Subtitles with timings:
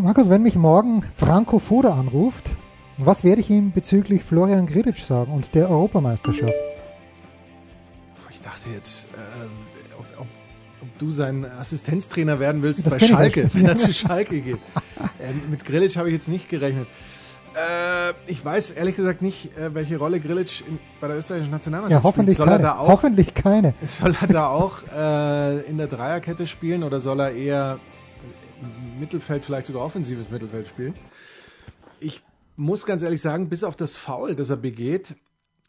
[0.00, 2.50] Markus, wenn mich morgen Franco Foda anruft,
[2.98, 6.54] was werde ich ihm bezüglich Florian Grilic sagen und der Europameisterschaft?
[8.30, 10.26] Ich dachte jetzt, äh, ob, ob,
[10.82, 14.58] ob, du sein Assistenztrainer werden willst Das bei Schalke, wenn er zu Schalke geht.
[15.20, 16.88] Ähm, mit Grilic habe ich jetzt nicht gerechnet.
[17.54, 20.64] Äh, ich weiß ehrlich gesagt nicht, äh, welche Rolle Grilic
[21.00, 22.48] bei der österreichischen Nationalmannschaft Ja, hoffentlich spielt.
[22.48, 22.68] Soll keine.
[22.68, 23.74] er da auch, hoffentlich keine.
[23.86, 27.78] soll er da auch äh, in der Dreierkette spielen oder soll er eher
[29.02, 30.94] Mittelfeld, vielleicht sogar offensives Mittelfeld spielen?
[32.00, 32.22] Ich
[32.56, 35.16] muss ganz ehrlich sagen, bis auf das Foul, das er begeht,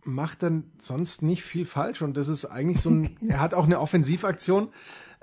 [0.04, 2.04] macht er sonst nicht viel falsch.
[2.04, 4.70] Und das ist eigentlich so ein, er hat auch eine Offensivaktion,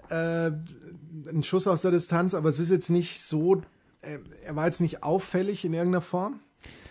[0.08, 3.62] äh, einen Schuss aus der Distanz, aber es ist jetzt nicht so,
[4.00, 6.40] äh, er war jetzt nicht auffällig in irgendeiner Form.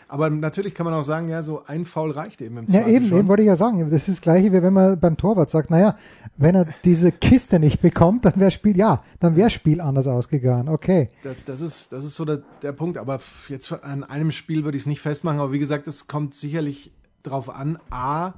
[0.09, 2.93] Aber natürlich kann man auch sagen, ja, so ein Foul reicht eben im Ja, Zweifel
[2.93, 3.19] eben, schon.
[3.19, 3.79] eben wollte ich ja sagen.
[3.79, 5.95] Das ist das Gleiche, wie wenn man beim Torwart sagt, naja,
[6.35, 10.67] wenn er diese Kiste nicht bekommt, dann wäre Spiel, ja, dann wäre Spiel anders ausgegangen.
[10.67, 11.09] Okay.
[11.23, 12.97] Das, das ist, das ist so der, der Punkt.
[12.97, 15.39] Aber jetzt an einem Spiel würde ich es nicht festmachen.
[15.39, 18.33] Aber wie gesagt, es kommt sicherlich drauf an, A,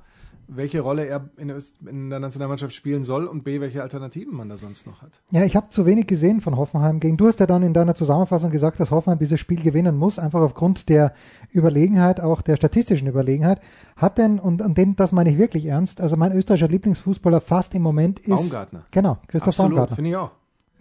[0.53, 1.53] welche Rolle er in
[1.87, 5.21] in der Nationalmannschaft spielen soll und B, welche Alternativen man da sonst noch hat.
[5.31, 7.15] Ja, ich habe zu wenig gesehen von Hoffenheim gegen.
[7.15, 10.41] Du hast ja dann in deiner Zusammenfassung gesagt, dass Hoffenheim dieses Spiel gewinnen muss, einfach
[10.41, 11.13] aufgrund der
[11.53, 13.61] Überlegenheit, auch der statistischen Überlegenheit.
[13.95, 17.73] Hat denn, und, und den, das meine ich wirklich ernst, also mein österreichischer Lieblingsfußballer fast
[17.73, 18.27] im Moment ist.
[18.27, 18.85] Baumgartner.
[18.91, 19.95] Genau, Christoph Absolut, Baumgartner.
[19.95, 20.31] finde ich auch.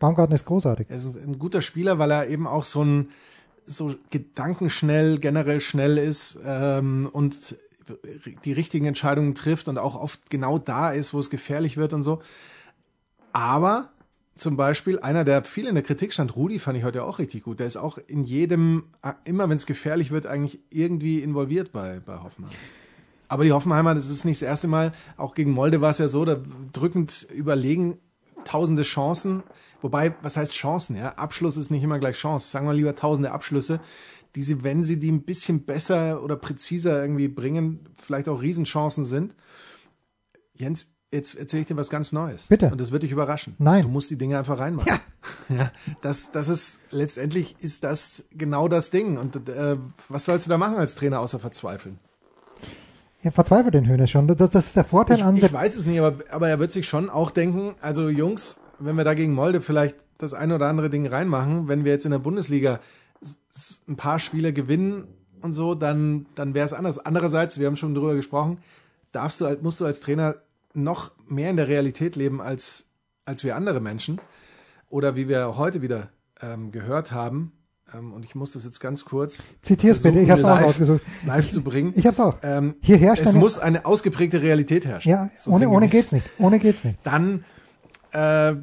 [0.00, 0.88] Baumgartner ist großartig.
[0.90, 3.10] Er ist ein, ein guter Spieler, weil er eben auch so ein
[3.66, 7.54] so gedankenschnell, generell schnell ist ähm, und
[8.44, 12.02] die richtigen Entscheidungen trifft und auch oft genau da ist, wo es gefährlich wird und
[12.02, 12.20] so.
[13.32, 13.90] Aber
[14.36, 17.44] zum Beispiel einer, der viel in der Kritik stand, Rudi, fand ich heute auch richtig
[17.44, 17.60] gut.
[17.60, 18.84] Der ist auch in jedem,
[19.24, 22.52] immer wenn es gefährlich wird, eigentlich irgendwie involviert bei, bei Hoffenheim.
[23.28, 26.08] Aber die Hoffenheimer, das ist nicht das erste Mal, auch gegen Molde war es ja
[26.08, 26.40] so, da
[26.72, 27.98] drückend überlegen,
[28.44, 29.42] tausende Chancen.
[29.82, 30.96] Wobei, was heißt Chancen?
[30.96, 31.10] Ja?
[31.10, 32.50] Abschluss ist nicht immer gleich Chance.
[32.50, 33.80] Sagen wir lieber tausende Abschlüsse,
[34.34, 39.04] die sie, wenn sie die ein bisschen besser oder präziser irgendwie bringen, vielleicht auch Riesenchancen
[39.04, 39.34] sind.
[40.54, 42.46] Jens, jetzt erzähle ich dir was ganz Neues.
[42.46, 42.70] Bitte.
[42.70, 43.54] Und das wird dich überraschen.
[43.58, 43.82] Nein.
[43.82, 45.00] Du musst die Dinge einfach reinmachen.
[45.48, 45.56] Ja.
[45.56, 49.18] ja das, das ist, letztendlich ist das genau das Ding.
[49.18, 49.76] Und äh,
[50.08, 51.98] was sollst du da machen als Trainer, außer verzweifeln?
[53.22, 54.26] Ja, verzweifelt den Hönes schon.
[54.28, 56.72] Das, das ist der Vorteil Ich, an ich weiß es nicht, aber, aber er wird
[56.72, 60.66] sich schon auch denken, also Jungs, wenn wir da gegen Molde vielleicht das ein oder
[60.68, 62.80] andere Ding reinmachen, wenn wir jetzt in der Bundesliga
[63.88, 65.04] ein paar Spiele gewinnen
[65.42, 66.98] und so, dann, dann wäre es anders.
[66.98, 68.58] Andererseits, wir haben schon drüber gesprochen,
[69.12, 70.36] darfst du, musst du als Trainer
[70.74, 72.86] noch mehr in der Realität leben als,
[73.24, 74.20] als wir andere Menschen.
[74.88, 76.08] Oder wie wir heute wieder
[76.42, 77.52] ähm, gehört haben,
[77.94, 80.66] ähm, und ich muss das jetzt ganz kurz Zitier's bitte, ich habe es auch live-
[80.66, 81.02] ausgesucht.
[81.26, 81.92] live zu bringen.
[81.96, 82.36] Ich habe es auch.
[82.42, 85.10] Ähm, Hier herrscht es muss eine ausgeprägte Realität herrschen.
[85.10, 86.26] Ja, So ohne, ohne geht's nicht.
[86.38, 86.98] Ohne geht's nicht.
[87.02, 87.44] Dann,
[88.12, 88.54] äh,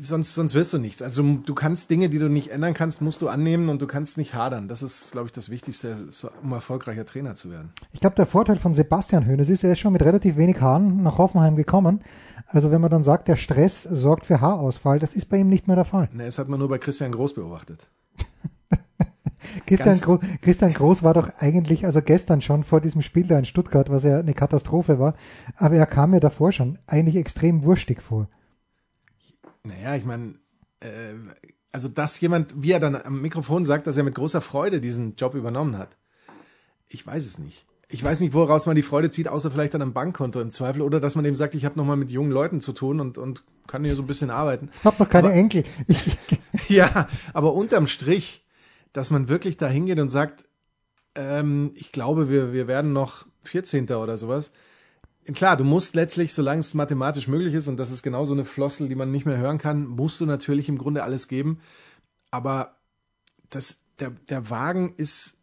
[0.00, 1.02] sonst, sonst wirst du nichts.
[1.02, 4.18] Also du kannst Dinge, die du nicht ändern kannst, musst du annehmen und du kannst
[4.18, 4.68] nicht hadern.
[4.68, 5.96] Das ist, glaube ich, das Wichtigste,
[6.42, 7.72] um erfolgreicher Trainer zu werden.
[7.92, 11.02] Ich glaube, der Vorteil von Sebastian Hoeneß ist, er ist schon mit relativ wenig Haaren
[11.02, 12.00] nach Hoffenheim gekommen.
[12.46, 15.66] Also wenn man dann sagt, der Stress sorgt für Haarausfall, das ist bei ihm nicht
[15.66, 16.08] mehr der Fall.
[16.12, 17.86] Ne, das hat man nur bei Christian Groß beobachtet.
[19.66, 23.44] Christian, Gro Christian Groß war doch eigentlich, also gestern schon vor diesem Spiel da in
[23.44, 25.14] Stuttgart, was ja eine Katastrophe war,
[25.56, 28.28] aber er kam mir davor schon eigentlich extrem wurstig vor.
[29.66, 30.34] Naja, ich meine,
[30.80, 31.14] äh,
[31.72, 35.16] also dass jemand, wie er dann am Mikrofon sagt, dass er mit großer Freude diesen
[35.16, 35.96] Job übernommen hat.
[36.88, 37.64] Ich weiß es nicht.
[37.88, 40.82] Ich weiß nicht, woraus man die Freude zieht, außer vielleicht dann am Bankkonto im Zweifel
[40.82, 43.44] oder dass man eben sagt, ich habe nochmal mit jungen Leuten zu tun und, und
[43.66, 44.70] kann hier so ein bisschen arbeiten.
[44.78, 45.64] Ich habe noch keine Aber- Enkel.
[46.68, 48.46] Ja, aber unterm Strich,
[48.92, 50.44] dass man wirklich da hingeht und sagt,
[51.14, 53.90] ähm, ich glaube, wir, wir werden noch 14.
[53.90, 54.50] oder sowas.
[55.32, 58.44] Klar, du musst letztlich, solange es mathematisch möglich ist, und das ist genau so eine
[58.44, 61.60] Floskel, die man nicht mehr hören kann, musst du natürlich im Grunde alles geben.
[62.30, 62.76] Aber
[63.48, 65.38] das, der, der Wagen ist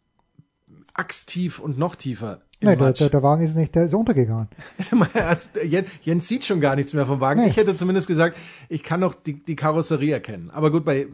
[0.94, 2.40] axtief und noch tiefer.
[2.62, 4.48] Nein, der, der, der Wagen ist nicht, der ist untergegangen.
[5.14, 7.40] Also, Jens, Jens sieht schon gar nichts mehr vom Wagen.
[7.42, 7.48] Nee.
[7.48, 8.36] Ich hätte zumindest gesagt,
[8.68, 10.50] ich kann noch die, die Karosserie erkennen.
[10.52, 11.06] Aber gut, bei,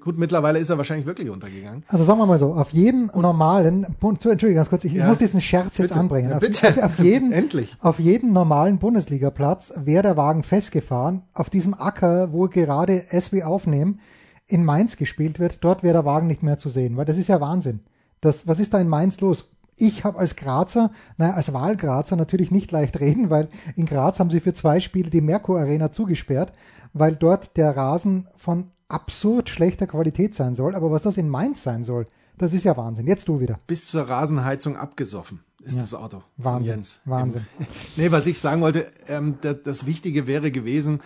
[0.00, 1.84] gut, mittlerweile ist er wahrscheinlich wirklich untergegangen.
[1.88, 5.06] Also sagen wir mal so, auf jeden normalen, Entschuldigung, ganz kurz, ich Ja.
[5.06, 6.00] muss diesen Scherz jetzt Bitte.
[6.00, 6.30] anbringen.
[6.30, 6.68] Ja, auf, bitte.
[6.68, 7.76] Auf, auf jeden, Endlich.
[7.80, 11.22] auf jeden normalen Bundesligaplatz wäre der Wagen festgefahren.
[11.34, 14.00] Auf diesem Acker, wo gerade SW aufnehmen,
[14.46, 17.28] in Mainz gespielt wird, dort wäre der Wagen nicht mehr zu sehen, weil das ist
[17.28, 17.80] ja Wahnsinn.
[18.20, 19.48] Das, was ist da in Mainz los?
[19.82, 24.30] Ich habe als Grazer, naja, als Wahlgrazer natürlich nicht leicht reden, weil in Graz haben
[24.30, 26.52] sie für zwei Spiele die Merkur Arena zugesperrt,
[26.92, 30.76] weil dort der Rasen von absurd schlechter Qualität sein soll.
[30.76, 32.06] Aber was das in Mainz sein soll,
[32.38, 33.08] das ist ja Wahnsinn.
[33.08, 33.58] Jetzt du wieder.
[33.66, 35.80] Bis zur Rasenheizung abgesoffen ist Ja.
[35.80, 36.22] das Auto.
[36.36, 36.74] Wahnsinn.
[36.74, 37.00] Jens.
[37.04, 37.44] Wahnsinn.
[37.96, 41.00] Nee, was ich sagen wollte, ähm, das, das Wichtige wäre gewesen,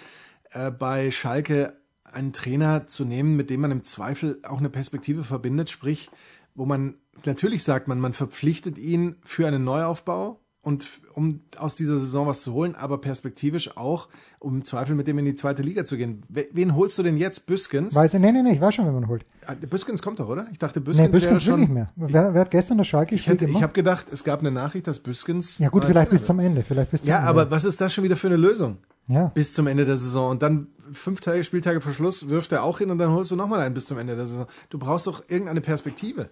[0.50, 5.24] äh, bei Schalke einen Trainer zu nehmen, mit dem man im Zweifel auch eine Perspektive
[5.24, 6.10] verbindet, sprich,
[6.56, 6.94] wo man
[7.24, 12.42] natürlich sagt man, man verpflichtet ihn für einen Neuaufbau und um aus dieser Saison was
[12.42, 14.08] zu holen, aber perspektivisch auch,
[14.40, 16.24] um im Zweifel mit dem in die zweite Liga zu gehen.
[16.28, 17.46] We- Wen holst du denn jetzt?
[17.46, 17.94] Büskens?
[17.94, 19.24] Weiß ich, nee, nee, nee, ich weiß schon, wenn man holt.
[19.46, 20.48] Ah, Büskens kommt doch, oder?
[20.50, 21.60] Ich dachte, Nee, Büskens wäre Büskens will schon.
[21.60, 21.90] nicht mehr.
[21.94, 24.88] Wer, wer hat gestern das schalke Ich, hätte, ich habe gedacht, es gab eine Nachricht,
[24.88, 25.58] dass Büskens.
[25.58, 26.64] Ja gut, vielleicht bis zum Ende.
[26.64, 27.28] Vielleicht bis zum Ja, Ende.
[27.30, 28.78] aber was ist das schon wieder für eine Lösung?
[29.06, 29.28] Ja.
[29.28, 30.30] Bis zum Ende der Saison.
[30.32, 33.36] Und dann fünf Tage, Spieltage vor Schluss wirft er auch hin und dann holst du
[33.36, 34.46] nochmal einen bis zum Ende der Saison.
[34.68, 36.28] Du brauchst doch irgendeine Perspektive.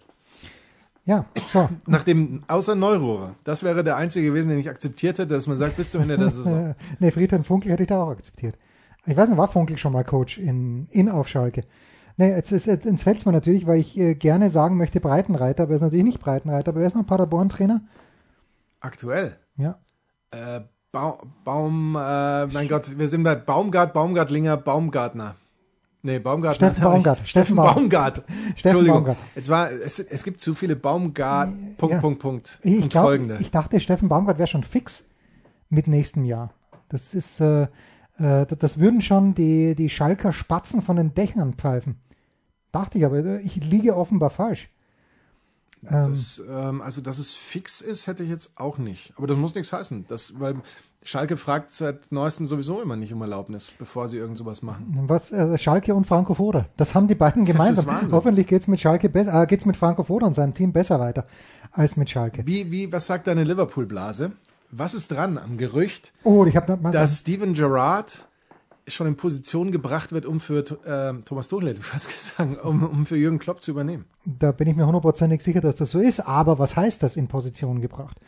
[1.06, 1.68] Ja, so.
[1.86, 3.34] Nachdem, außer Neurohrer.
[3.44, 6.16] Das wäre der einzige gewesen, den ich akzeptiert hätte, dass man sagt, bis zum Ende
[6.16, 6.74] der Saison.
[6.98, 8.56] Nee, Friedhelm Funkel hätte ich da auch akzeptiert.
[9.04, 11.64] Ich weiß nicht, war Funkel schon mal Coach in, in auf Schalke?
[12.16, 15.00] Nee, jetzt, ist, jetzt, jetzt fällt es mir natürlich, weil ich äh, gerne sagen möchte
[15.00, 17.82] Breitenreiter, aber er ist natürlich nicht Breitenreiter, aber er ist noch Paderborn-Trainer.
[18.80, 19.36] Aktuell.
[19.56, 19.78] Ja.
[20.30, 20.60] Äh,
[20.92, 25.34] Ba- Baum, äh, mein Gott, wir sind bei Baumgart, Baumgartlinger, Baumgartner.
[26.06, 26.66] Nee, Baumgartner.
[26.70, 27.18] Steffen Baumgart.
[27.20, 28.16] Steffen Steffen Baum- Baumgart.
[28.18, 28.94] Steffen Entschuldigung.
[29.04, 29.16] Baumgart.
[29.34, 32.00] Es, war, es, es gibt zu viele Baumgart, Punkt, Ja.
[32.00, 32.58] Punkt, Punkt.
[32.62, 33.38] Ich, und glaub, folgende.
[33.40, 35.04] ich dachte, Steffen Baumgart wäre schon fix
[35.70, 36.52] mit nächstem Jahr.
[36.90, 37.62] Das ist, äh,
[38.18, 41.96] äh, das würden schon die, die Schalker Spatzen von den Dächern pfeifen.
[42.70, 44.68] Dachte ich aber, ich liege offenbar falsch.
[45.90, 49.12] Ähm, Das, ähm, also, dass es fix ist, hätte ich jetzt auch nicht.
[49.16, 50.06] Aber das muss nichts heißen.
[50.08, 50.56] Das, weil
[51.02, 55.04] Schalke fragt seit neuestem sowieso immer nicht um Erlaubnis, bevor sie irgend sowas machen.
[55.06, 56.66] Was, äh, Schalke und Franco Foda.
[56.76, 57.86] Das haben die beiden ist gemeinsam.
[57.86, 58.12] Wahnsinn.
[58.12, 61.24] Hoffentlich geht's mit Schalke besser, äh, geht's mit Franco Foda und seinem Team besser weiter
[61.72, 62.46] als mit Schalke.
[62.46, 64.32] Wie, wie, was sagt deine Liverpool-Blase?
[64.70, 68.26] Was ist dran am Gerücht, Oh, ich habe dass Steven Gerrard
[68.86, 72.82] schon in Position gebracht wird, um für ähm, Thomas Tuchel, hätte ich fast gesagt, um,
[72.82, 74.04] um für Jürgen Klopp zu übernehmen?
[74.24, 76.20] da bin ich mir hundertprozentig sicher, dass das so ist.
[76.20, 78.18] Aber was heißt das in Position gebracht?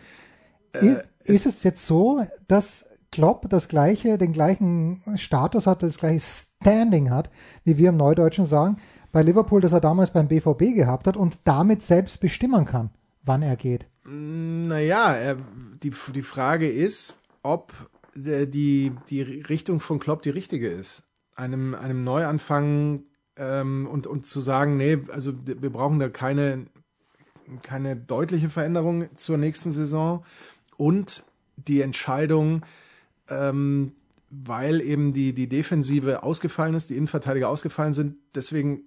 [0.72, 6.20] ist, ist es jetzt so, dass Klopp das gleiche, den gleichen Status hat, das gleiche
[6.20, 7.30] Standing hat,
[7.64, 8.76] wie wir im Neudeutschen sagen,
[9.12, 12.90] bei Liverpool, das er damals beim BVB gehabt hat und damit selbst bestimmen kann,
[13.22, 13.86] wann er geht?
[14.04, 15.36] Naja,
[15.82, 21.02] die, die Frage ist, ob äh, die, die Richtung von Klopp die richtige ist.
[21.34, 23.04] Einem, einem Neuanfang
[23.36, 26.66] ähm, und, und zu sagen, nee, also wir brauchen da keine,
[27.62, 30.24] keine deutliche Veränderung zur nächsten Saison
[30.76, 31.24] und
[31.56, 32.64] die Entscheidung,
[33.28, 33.92] ähm,
[34.30, 38.82] weil eben die, die Defensive ausgefallen ist, die Innenverteidiger ausgefallen sind, deswegen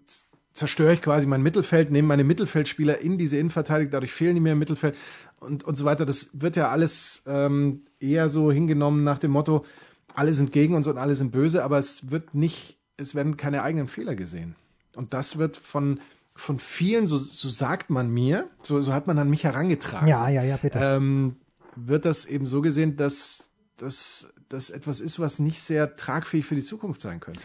[0.54, 4.54] zerstöre ich quasi mein Mittelfeld, nehme meine Mittelfeldspieler in diese Innenverteidigung, dadurch fehlen die mir
[4.54, 4.96] im Mittelfeld
[5.40, 6.06] und, und so weiter.
[6.06, 9.66] Das wird ja alles ähm, eher so hingenommen nach dem Motto,
[10.14, 13.64] alle sind gegen uns und alle sind böse, aber es wird nicht, es werden keine
[13.64, 14.56] eigenen Fehler gesehen.
[14.96, 16.00] Und das wird von,
[16.36, 20.28] von vielen, so, so sagt man mir, so, so hat man an mich herangetragen Ja,
[20.30, 20.80] ja, ja, bitte.
[20.82, 21.36] ähm,
[21.76, 23.50] wird das eben so gesehen, dass
[23.82, 27.40] dass das etwas ist, was nicht sehr tragfähig für die Zukunft sein könnte.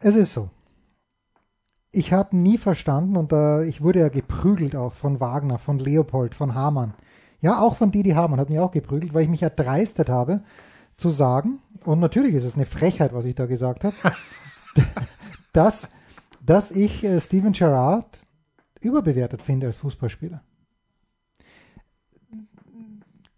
[0.00, 0.50] Es ist so.
[1.90, 6.34] Ich habe nie verstanden, und da, ich wurde ja geprügelt auch von Wagner, von Leopold,
[6.34, 6.94] von Hamann.
[7.40, 10.42] Ja, auch von Didi Hamann hat mich auch geprügelt, weil ich mich erdreistet habe,
[10.96, 13.94] zu sagen, und natürlich ist es eine Frechheit, was ich da gesagt habe,
[15.52, 15.90] dass,
[16.44, 18.26] dass ich äh, Steven Gerrard
[18.80, 20.42] überbewertet finde als Fußballspieler.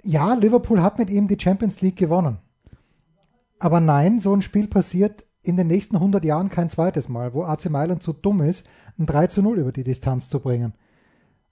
[0.02, 2.38] Ja, Liverpool hat mit ihm die Champions League gewonnen.
[3.58, 7.44] Aber nein, so ein Spiel passiert in den nächsten 100 Jahren kein zweites Mal, wo
[7.44, 8.66] AC Mailand so dumm ist,
[8.98, 10.74] ein 3 zu 0 über die Distanz zu bringen.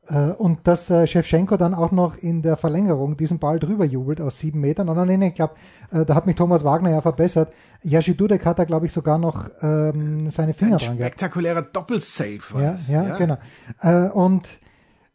[0.09, 4.21] Äh, Und dass äh, Shevchenko dann auch noch in der Verlängerung diesen Ball drüber jubelt
[4.21, 4.89] aus sieben Metern.
[4.89, 5.55] Und dann, nee, nee, ich glaube,
[5.91, 7.53] da hat mich Thomas Wagner ja verbessert.
[7.83, 12.41] Yashi Dudek hat da, glaube ich, sogar noch ähm, seine Finger Ein dran spektakulärer Doppelsave
[12.53, 12.89] war Ja, das.
[12.89, 13.39] ja, genau.
[13.81, 14.49] Äh, und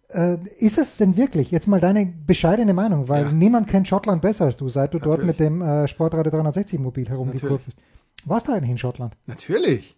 [0.10, 3.32] äh, ist es denn wirklich, jetzt mal deine bescheidene Meinung, weil Ja.
[3.32, 5.28] niemand kennt Schottland besser als du, seit du dort Natürlich.
[5.28, 7.78] mit dem äh, Sportradio 360 Mobil herumgekurft bist.
[8.26, 9.18] Warst du eigentlich in Schottland?
[9.26, 9.98] Natürlich.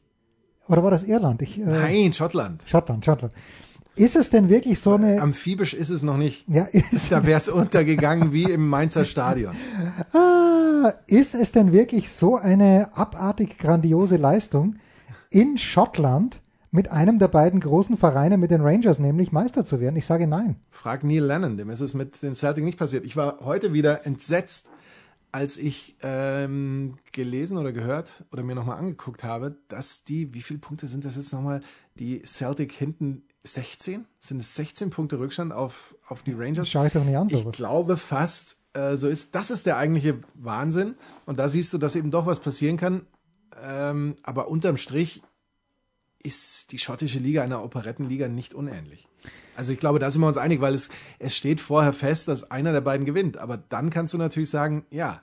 [0.68, 1.42] Oder war das Irland?
[1.42, 2.64] Ich, äh, Nein, Schottland.
[2.66, 3.34] Schottland, Schottland.
[3.96, 6.46] Ist es denn wirklich so eine, Amphibisch ist es noch nicht.
[6.48, 9.56] ja, ist, Da wäre es untergegangen wie im Mainzer Stadion.
[10.14, 14.76] ah, ist es denn wirklich so eine abartig grandiose Leistung,
[15.30, 19.96] in Schottland mit einem der beiden großen Vereine, mit den Rangers nämlich, Meister zu werden?
[19.96, 20.58] Ich sage nein.
[20.72, 23.06] Frag Neil Lennon, dem ist es mit den Celtic nicht passiert.
[23.06, 24.70] Ich war heute wieder entsetzt,
[25.32, 30.60] als ich ähm, gelesen oder gehört oder mir nochmal angeguckt habe, dass die, wie viele
[30.60, 31.62] Punkte sind das jetzt nochmal,
[31.98, 33.24] die Celtic hinten
[33.54, 34.06] 16?
[34.20, 36.68] Sind es 16 Punkte Rückstand auf, auf die Rangers?
[36.70, 37.56] Schau ich doch nicht an, Ich sowas.
[37.56, 40.96] glaube fast, äh, so ist, das ist der eigentliche Wahnsinn.
[41.26, 43.06] Und da siehst du, dass eben doch was passieren kann.
[43.62, 45.22] Ähm, aber unterm Strich
[46.24, 49.08] ist die schottische Liga einer Operettenliga nicht unähnlich.
[49.56, 52.50] Also ich glaube, da sind wir uns einig, weil es, es steht vorher fest, dass
[52.52, 53.38] einer der beiden gewinnt.
[53.38, 55.22] Aber dann kannst du natürlich sagen, ja.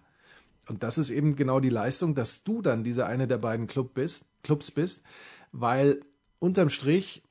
[0.69, 3.95] Und das ist eben genau die Leistung, dass du dann dieser eine der beiden Club
[3.95, 5.03] bist, Clubs bist,
[5.51, 6.01] weil
[6.39, 7.23] unterm Strich,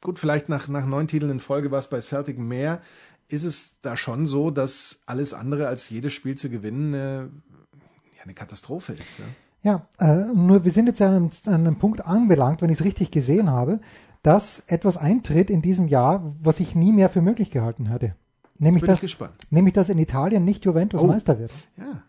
[0.00, 2.80] gut, vielleicht nach, nach neun Titeln in Folge war es bei Celtic mehr,
[3.28, 8.22] ist es da schon so, dass alles andere als jedes Spiel zu gewinnen äh, ja,
[8.22, 9.18] eine Katastrophe ist.
[9.18, 9.24] Ja?
[9.64, 12.84] Ja, äh, nur wir sind jetzt an einem, an einem Punkt anbelangt, wenn ich es
[12.84, 13.80] richtig gesehen habe,
[14.22, 18.14] dass etwas eintritt in diesem Jahr, was ich nie mehr für möglich gehalten hatte.
[18.58, 19.34] Nämlich, dass, gespannt.
[19.50, 21.06] nämlich dass in Italien nicht Juventus Oh.
[21.06, 21.50] Meister wird.
[21.76, 22.02] Ja.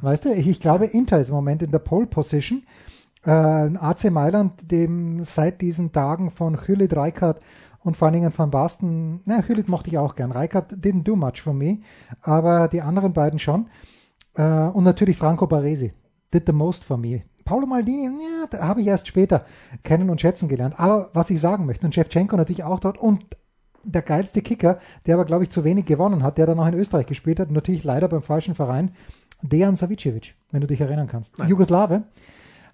[0.00, 2.64] Weißt du, ich, ich glaube, Inter ist im Moment in der Pole Position.
[3.26, 7.40] Äh, AC Mailand, dem seit diesen Tagen von Hüllit, Reikert
[7.80, 10.30] und vor allen Dingen von Basten, na, Hüllit mochte ich auch gern.
[10.30, 11.78] Reikert didn't do much for me,
[12.22, 13.66] aber die anderen beiden schon.
[14.34, 15.92] Äh, und natürlich Franco Baresi,
[16.32, 17.22] did the most for me.
[17.44, 19.44] Paolo Maldini, ja, da habe ich erst später
[19.82, 20.78] kennen und schätzen gelernt.
[20.78, 23.24] Aber was ich sagen möchte, und Shevchenko natürlich auch dort und
[23.82, 26.74] der geilste Kicker, der aber, glaube ich, zu wenig gewonnen hat, der dann auch in
[26.74, 28.90] Österreich gespielt hat, natürlich leider beim falschen Verein,
[29.42, 31.38] Dejan Savicevic, wenn du dich erinnern kannst.
[31.46, 32.02] Jugoslawe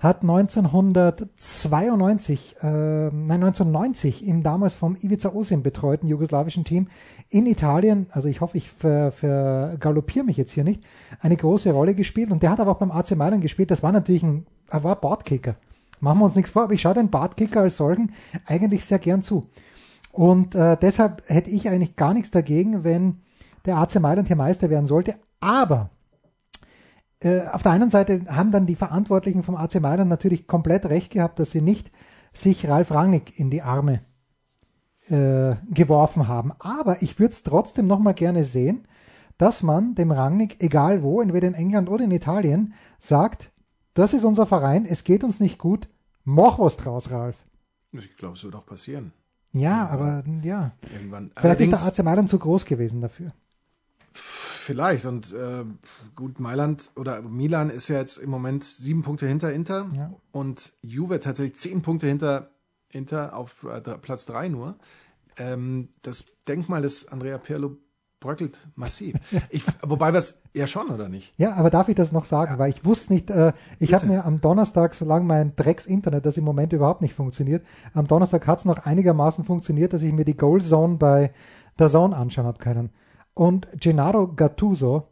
[0.03, 6.89] hat 1992, äh, nein 1990 im damals vom Ivica Osim betreuten jugoslawischen Team
[7.31, 10.83] in Italien, also ich hoffe, ich ver, vergaloppiere mich jetzt hier nicht,
[11.21, 13.71] eine große Rolle gespielt und der hat aber auch beim AC Mailand gespielt.
[13.71, 15.55] Das war natürlich ein, er war Bartkicker.
[16.01, 18.11] Machen wir uns nichts vor, aber ich schaue den Bartkicker als solchen
[18.47, 19.45] eigentlich sehr gern zu.
[20.11, 23.21] Und äh, deshalb hätte ich eigentlich gar nichts dagegen, wenn
[23.67, 25.15] der AC Mailand hier Meister werden sollte.
[25.39, 25.91] Aber
[27.23, 31.13] äh, auf der einen Seite haben dann die Verantwortlichen vom AC Mailand natürlich komplett recht
[31.13, 31.91] gehabt, dass sie nicht
[32.33, 34.01] sich Ralf Rangnick in die Arme
[35.09, 36.53] äh, geworfen haben.
[36.59, 38.87] Aber ich würde es trotzdem nochmal gerne sehen,
[39.39, 43.53] dass man dem Rangnick, egal wo, entweder in England oder in Italien, sagt,
[43.95, 45.89] das ist unser Verein, es geht uns nicht gut,
[46.25, 47.37] mach was draus, Ralf.
[47.93, 49.13] Ich glaube, es wird auch passieren.
[49.53, 51.31] Ja, aber ja, Irgendwann.
[51.37, 53.33] vielleicht ist der AC Mailand zu groß gewesen dafür.
[54.63, 55.65] Vielleicht und äh,
[56.15, 60.13] gut, Mailand oder Milan ist ja jetzt im Moment sieben Punkte hinter Inter Ja.
[60.31, 62.51] und Juve tatsächlich zehn Punkte hinter
[62.89, 64.77] Inter auf äh, Platz drei nur.
[65.37, 67.77] Ähm, das Denkmal des Andrea Pirlo
[68.21, 69.17] bröckelt massiv.
[69.51, 71.35] Ich, wobei was ja schon oder nicht?
[71.39, 72.57] Ja, aber darf ich das noch sagen?
[72.59, 76.45] Weil ich wusste nicht, äh, ich habe mir am Donnerstag, solange mein Drecks-Internet, das im
[76.45, 80.37] Moment überhaupt nicht funktioniert, am Donnerstag hat es noch einigermaßen funktioniert, dass ich mir die
[80.37, 81.33] Goal Zone bei
[81.81, 82.91] der Zone anschauen habe können.
[83.35, 85.09] Und Gennaro Gattuso,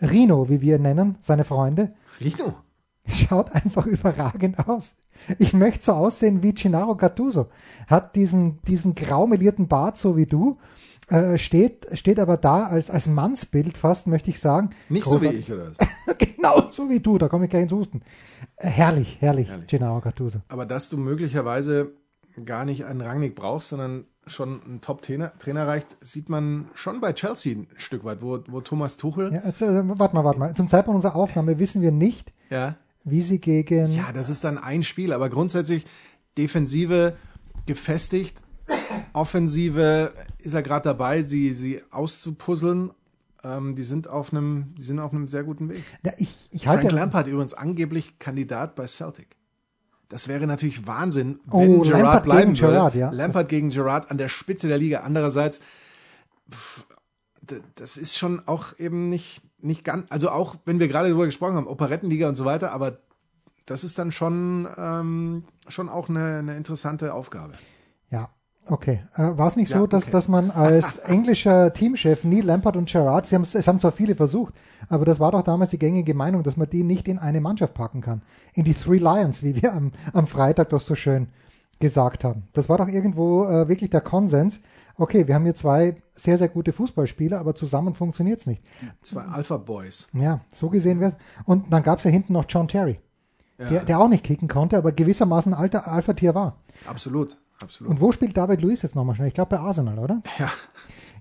[0.00, 2.54] Rino, wie wir ihn nennen, seine Freunde, Rino.
[3.08, 4.96] schaut einfach überragend aus.
[5.38, 7.48] Ich möchte so aussehen wie Gennaro Gattuso.
[7.86, 10.58] Hat diesen, diesen graumelierten Bart, so wie du,
[11.08, 14.70] äh, steht, steht aber da als, als Mannsbild fast, möchte ich sagen.
[14.88, 15.48] Nicht so wie Großartig.
[15.48, 15.72] ich oder
[16.18, 18.02] genau so wie du, da komme ich gleich ins Husten.
[18.56, 19.68] Äh, herrlich, herrlich, Herrlich.
[19.68, 20.40] Gennaro Gattuso.
[20.48, 21.92] Aber dass du möglicherweise
[22.44, 27.12] gar nicht einen Rangnick brauchst, sondern schon einen Top-Trainer Trainer reicht, sieht man schon bei
[27.12, 29.32] Chelsea ein Stück weit, wo, wo Thomas Tuchel.
[29.32, 29.52] Ja, äh,
[29.98, 30.54] warte mal, warte mal.
[30.54, 33.92] Zum Zeitpunkt unserer Aufnahme wissen wir nicht, ja wie sie gegen.
[33.92, 35.86] Ja, das ist dann ein Spiel, aber grundsätzlich
[36.36, 37.16] Defensive
[37.64, 38.42] gefestigt,
[39.12, 42.90] Offensive ist er gerade dabei, sie, sie auszupuzzeln.
[43.44, 45.82] Ähm, die sind auf einem, die sind auf einem sehr guten Weg.
[46.04, 46.90] Ja, ich, ich Frank.
[46.90, 49.35] Lampard übrigens angeblich Kandidat bei Celtic.
[50.08, 52.74] Das wäre natürlich Wahnsinn, Oh, wenn Gerard Lampard bleiben gegen würde.
[52.74, 53.10] Gerrard, ja.
[53.10, 55.00] Lampard gegen Gerard an der Spitze der Liga.
[55.00, 55.60] Andererseits,
[56.50, 56.86] pff,
[57.74, 61.56] das ist schon auch eben nicht, nicht ganz, also auch wenn wir gerade darüber gesprochen
[61.56, 62.98] haben, Operettenliga und so weiter, aber
[63.66, 67.54] das ist dann schon, ähm, schon auch eine, eine interessante Aufgabe.
[68.10, 68.30] Ja,
[68.68, 69.00] okay.
[69.14, 70.12] Äh, War es nicht Ja, so, dass, okay.
[70.12, 74.14] dass man als englischer Teamchef Neil Lampard und Gerrard, sie haben, es haben zwar viele
[74.14, 74.54] versucht,
[74.88, 77.74] aber das war doch damals die gängige Meinung, dass man die nicht in eine Mannschaft
[77.74, 78.22] packen kann.
[78.54, 81.28] In die Three Lions, wie wir am, am Freitag doch so schön
[81.78, 82.44] gesagt haben.
[82.54, 84.60] Das war doch irgendwo äh, wirklich der Konsens.
[84.98, 88.62] Okay, wir haben hier zwei sehr, sehr gute Fußballspieler, aber zusammen funktioniert es nicht.
[89.02, 90.08] Zwei Alpha Boys.
[90.14, 91.16] Ja, so gesehen wäre es.
[91.44, 92.98] Und dann gab es ja hinten noch John Terry,
[93.58, 96.56] Ja, der, der auch nicht kicken konnte, aber gewissermaßen ein alter Alpha-Tier war.
[96.86, 97.90] absolut, absolut.
[97.90, 99.28] Und wo spielt David Luiz jetzt nochmal schnell?
[99.28, 100.22] Ich glaube bei Arsenal, oder?
[100.38, 100.50] ja,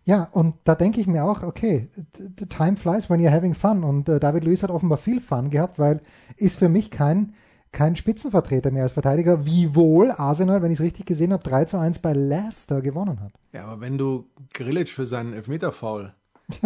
[0.06, 1.90] Ja, und da denke ich mir auch, okay,
[2.38, 3.84] the time flies when you're having fun.
[3.84, 6.00] Und äh, David Luiz hat offenbar viel Fun gehabt, weil
[6.38, 7.34] ist für mich kein,
[7.72, 11.78] kein Spitzenvertreter mehr als Verteidiger, wiewohl Arsenal, wenn ich es richtig gesehen habe, 3 zu
[11.78, 13.34] 1 bei Leicester gewonnen hat.
[13.52, 16.14] ja, aber wenn du Grilic für seinen Elfmeter-Foul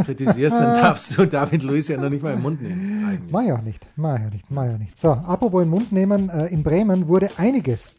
[0.04, 3.06] kritisierst, dann darfst du David Luiz ja noch nicht mal im Mund nehmen.
[3.08, 3.32] Eigentlich.
[3.32, 4.98] Mach ja nicht, mach ja nicht, mach ja nicht.
[4.98, 7.96] So, apropos in den Mund nehmen, äh, in Bremen wurde einiges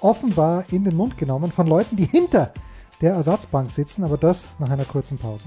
[0.00, 2.52] offenbar in den Mund genommen von Leuten, die hinter
[3.00, 5.44] der Ersatzbank sitzen, aber das nach einer kurzen Pause.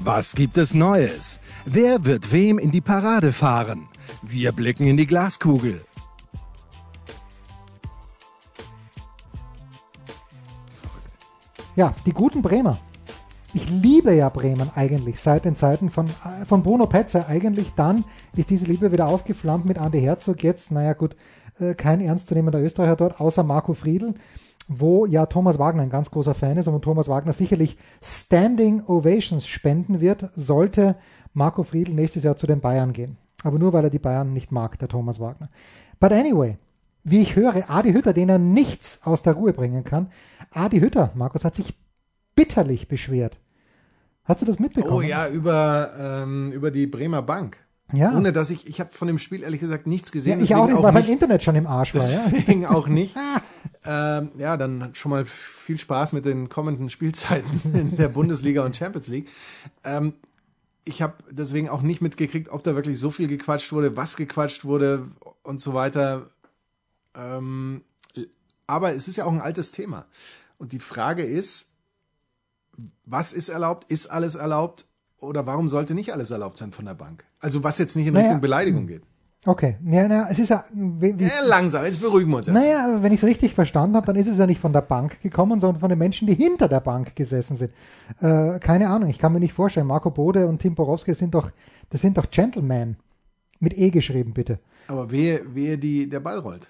[0.00, 1.40] Was gibt es Neues?
[1.64, 3.88] Wer wird wem in die Parade fahren?
[4.22, 5.84] Wir blicken in die Glaskugel.
[11.76, 12.78] Ja, die guten Bremer.
[13.54, 17.28] Ich liebe ja Bremen eigentlich seit den Zeiten von, äh, von Bruno Petzer.
[17.28, 18.04] Eigentlich dann
[18.36, 20.42] ist diese Liebe wieder aufgeflammt mit Andi Herzog.
[20.42, 21.16] Jetzt, naja gut,
[21.58, 24.12] äh, kein ernstzunehmender Österreicher dort, außer Marco Friedl,
[24.68, 29.46] wo ja Thomas Wagner ein ganz großer Fan ist und Thomas Wagner sicherlich Standing Ovations
[29.46, 30.96] spenden wird, sollte
[31.32, 33.16] Marco Friedl nächstes Jahr zu den Bayern gehen.
[33.44, 35.48] Aber nur weil er die Bayern nicht mag, der Thomas Wagner.
[36.00, 36.58] But anyway,
[37.02, 40.08] wie ich höre, Adi Hütter, den er nichts aus der Ruhe bringen kann.
[40.50, 41.74] Adi Hütter, Markus, hat sich
[42.38, 43.40] bitterlich beschwert.
[44.22, 44.94] Hast du das mitbekommen?
[44.94, 47.56] Oh ja, über, ähm, über die Bremer Bank.
[47.92, 48.14] Ja.
[48.14, 50.38] Ohne dass ich, ich habe von dem Spiel ehrlich gesagt nichts gesehen.
[50.38, 52.08] Ja, ich auch nicht, weil mein Internet schon im Arsch war.
[52.08, 52.28] Ja.
[52.30, 53.16] Deswegen auch nicht.
[53.84, 58.76] ähm, ja, dann schon mal viel Spaß mit den kommenden Spielzeiten in der Bundesliga und
[58.76, 59.28] Champions League.
[59.82, 60.12] Ähm,
[60.84, 64.64] ich habe deswegen auch nicht mitgekriegt, ob da wirklich so viel gequatscht wurde, was gequatscht
[64.64, 65.08] wurde
[65.42, 66.30] und so weiter.
[67.16, 67.82] Ähm,
[68.68, 70.06] aber es ist ja auch ein altes Thema.
[70.58, 71.67] Und die Frage ist,
[73.04, 73.90] was ist erlaubt?
[73.90, 74.86] Ist alles erlaubt?
[75.20, 77.24] Oder warum sollte nicht alles erlaubt sein von der Bank?
[77.40, 79.02] Also was jetzt nicht in Naja, Richtung Beleidigung geht.
[79.46, 82.60] Okay, ja, na, es ist ja, wie, wie Ja, langsam, jetzt beruhigen wir uns erst.
[82.60, 84.80] Naja, aber wenn ich es richtig verstanden habe, dann ist es ja nicht von der
[84.82, 87.72] Bank gekommen, sondern von den Menschen, die hinter der Bank gesessen sind.
[88.20, 89.86] Äh, keine Ahnung, ich kann mir nicht vorstellen.
[89.86, 91.50] Marco Bode und Tim Borowski sind doch,
[91.90, 92.96] das sind doch Gentlemen.
[93.60, 94.60] Mit E geschrieben, bitte.
[94.88, 96.68] Aber wehe, wehe die, der Ball rollt.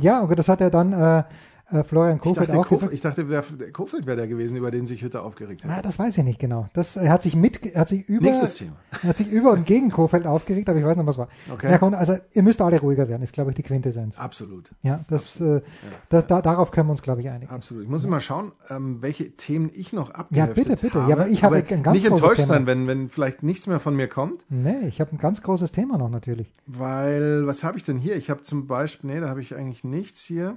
[0.00, 1.24] Ja, und das hat er dann äh,
[1.70, 2.92] äh, Florian Kofeld auch gesagt.
[2.92, 5.70] ich dachte wer, der Kofeld wäre der gewesen, über den sich Hütter aufgeregt hat.
[5.70, 6.68] Ah, das weiß ich nicht genau.
[6.72, 8.76] Das, er hat sich mit, hat sich über, Nächstes Thema.
[9.06, 11.28] hat sich über und gegen Kofeld aufgeregt, aber ich weiß nicht, was war.
[11.52, 11.70] Okay.
[11.70, 14.18] Ja, komm, also ihr müsst alle ruhiger werden, ist glaube ich die Quintessenz.
[14.18, 14.70] Absolut.
[14.82, 15.60] Ja, das, äh,
[16.08, 17.50] das da, darauf können wir uns glaube ich einigen.
[17.52, 17.82] Absolut.
[17.84, 21.00] Ich muss immer schauen, ähm, welche Themen ich noch Ja, abgeheftet bitte, bitte.
[21.02, 21.10] habe.
[21.10, 22.46] Ja, aber ich habe ein ganz Nicht enttäuscht Thema.
[22.54, 25.72] sein, wenn, wenn vielleicht nichts mehr von mir kommt, Nee, ich habe ein ganz großes
[25.72, 26.50] Thema noch natürlich.
[26.66, 28.16] weil, was habe ich denn hier?
[28.16, 30.56] Ich habe zum Beispiel, nee, da habe ich eigentlich nichts hier.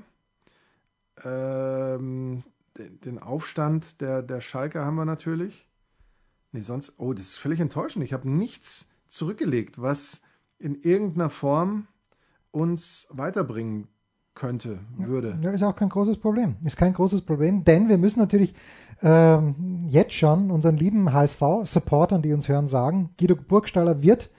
[1.23, 2.43] Ähm,
[2.77, 5.67] den, Aufstand der, der Schalke haben wir natürlich.
[6.51, 8.03] Nee, sonst, oh, das ist völlig enttäuschend.
[8.03, 10.21] Ich habe nichts zurückgelegt, was
[10.57, 11.87] in irgendeiner Form
[12.51, 13.87] uns weiterbringen
[14.33, 15.37] könnte, würde.
[15.41, 16.55] Ja, ist auch kein großes Problem.
[16.63, 18.53] Ist kein großes Problem, denn wir müssen natürlich
[19.01, 24.29] ähm, jetzt schon unseren lieben HSV-Supportern, die uns hören, sagen, Guido Burgstaller wird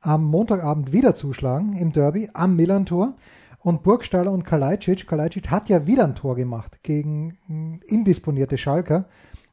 [0.00, 3.14] am Montagabend wieder zuschlagen im Derby am Millantor.
[3.62, 9.04] Und Burgstaller und Kalajdzic, Kalajdzic hat ja wieder ein Tor gemacht gegen mh, indisponierte Schalker.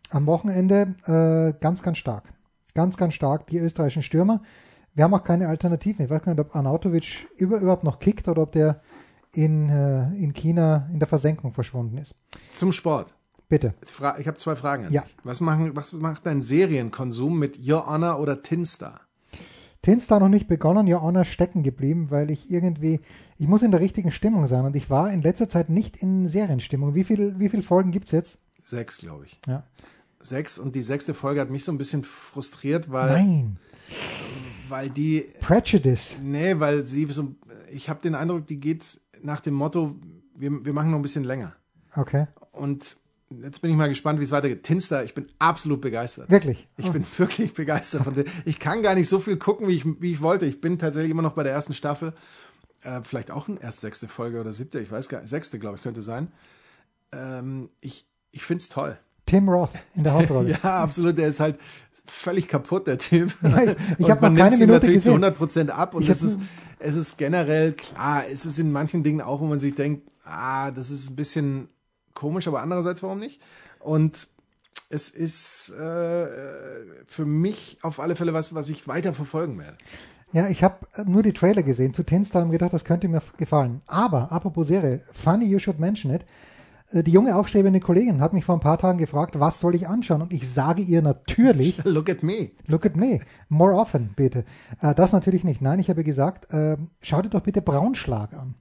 [0.09, 2.33] Am Wochenende äh, ganz, ganz stark.
[2.73, 4.41] Ganz, ganz stark, die österreichischen Stürmer.
[4.95, 6.05] Wir haben auch keine Alternativen.
[6.05, 8.81] Ich weiß gar nicht, ob Arnautovic über, überhaupt noch kickt oder ob der
[9.33, 12.15] in, äh, in China in der Versenkung verschwunden ist.
[12.51, 13.13] Zum Sport.
[13.47, 13.73] Bitte.
[14.19, 15.01] Ich habe zwei Fragen an Ja.
[15.01, 15.15] dich.
[15.23, 19.01] Was, machen, was macht dein Serienkonsum mit Your Honor oder Tinstar?
[19.81, 22.99] Tinstar noch nicht begonnen, Your Honor stecken geblieben, weil ich irgendwie,
[23.37, 26.27] ich muss in der richtigen Stimmung sein und ich war in letzter Zeit nicht in
[26.27, 26.95] Serienstimmung.
[26.95, 28.39] Wie viel, wie viele Folgen gibt's jetzt?
[28.63, 29.39] Sechs, glaube ich.
[29.47, 29.63] Ja.
[30.21, 33.57] Sechs und die sechste Folge hat mich so ein bisschen frustriert, weil, Nein,
[34.67, 36.17] weil die, Prejudice.
[36.21, 37.35] nee, weil sie so,
[37.71, 39.95] ich habe den Eindruck, die geht nach dem Motto,
[40.35, 41.55] wir, wir machen noch ein bisschen länger.
[41.95, 42.97] Okay, Und
[43.29, 44.63] jetzt bin ich mal gespannt, wie es weitergeht.
[44.63, 46.29] Tinstar, ich bin absolut begeistert.
[46.31, 46.67] wirklich.
[46.77, 48.25] Ich bin wirklich begeistert von der.
[48.45, 50.45] Ich kann gar nicht so viel gucken, wie ich, wie ich wollte.
[50.45, 52.13] Ich bin tatsächlich immer noch bei der ersten Staffel.
[52.81, 55.29] Äh, vielleicht auch eine erst sechste Folge oder siebte, ich weiß gar nicht.
[55.29, 56.31] Sechste, glaube ich, könnte sein.
[57.11, 58.97] Ähm, ich ich finde es toll.
[59.25, 60.51] Tim Roth in der Hauptrolle.
[60.63, 61.17] Ja, absolut.
[61.17, 61.59] Der ist halt
[62.05, 63.33] völlig kaputt, der Typ.
[63.41, 65.23] Ja, ich- ich Und hab man nimmt ihm Minute natürlich zu gesehen.
[65.23, 65.93] 100 Prozent ab.
[65.93, 66.39] Und Ich es ist,
[66.79, 70.71] es ist generell, klar, es ist in manchen Dingen auch, wo man sich denkt, ah,
[70.71, 71.69] das ist ein bisschen
[72.19, 73.41] komisch, aber andererseits, warum nicht?
[73.79, 74.27] Und
[74.89, 76.27] es ist äh,
[77.07, 79.77] für mich auf alle Fälle was, was ich weiter verfolgen werde.
[80.31, 83.81] Ja, ich habe nur die Trailer gesehen zu Tinstar und gedacht, das könnte mir gefallen.
[83.87, 86.25] Aber, apropos Serie, funny you should mention it.
[86.91, 89.87] Äh, Die junge aufstrebende Kollegin hat mich vor ein paar Tagen gefragt, was soll ich
[89.87, 90.21] anschauen?
[90.21, 92.51] Und ich sage ihr natürlich, Look at me.
[92.67, 93.19] Look at me.
[93.49, 94.45] More often, bitte.
[94.81, 95.61] Äh, das natürlich nicht.
[95.61, 98.55] Nein, ich habe gesagt, äh, schau dir doch bitte Braunschlag an.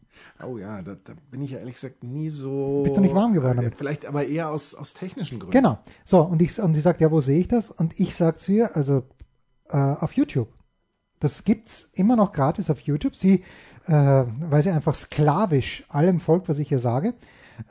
[0.44, 2.82] Oh ja, da, da bin ich ja ehrlich gesagt nie so.
[2.82, 3.76] Bist du nicht warm geworden Äh, damit?
[3.76, 5.52] Vielleicht aber eher aus, aus technischen Gründen.
[5.52, 5.78] Genau.
[6.04, 7.70] So, und, ich, und sie sagt, ja, wo sehe ich das?
[7.70, 9.04] Und ich sage zu ihr, also
[9.70, 10.48] äh, auf YouTube.
[11.20, 13.14] Das gibt's immer noch gratis auf YouTube.
[13.16, 13.44] Sie,
[13.86, 17.14] äh, weil sie einfach sklavisch allem folgt, was ich ihr sage,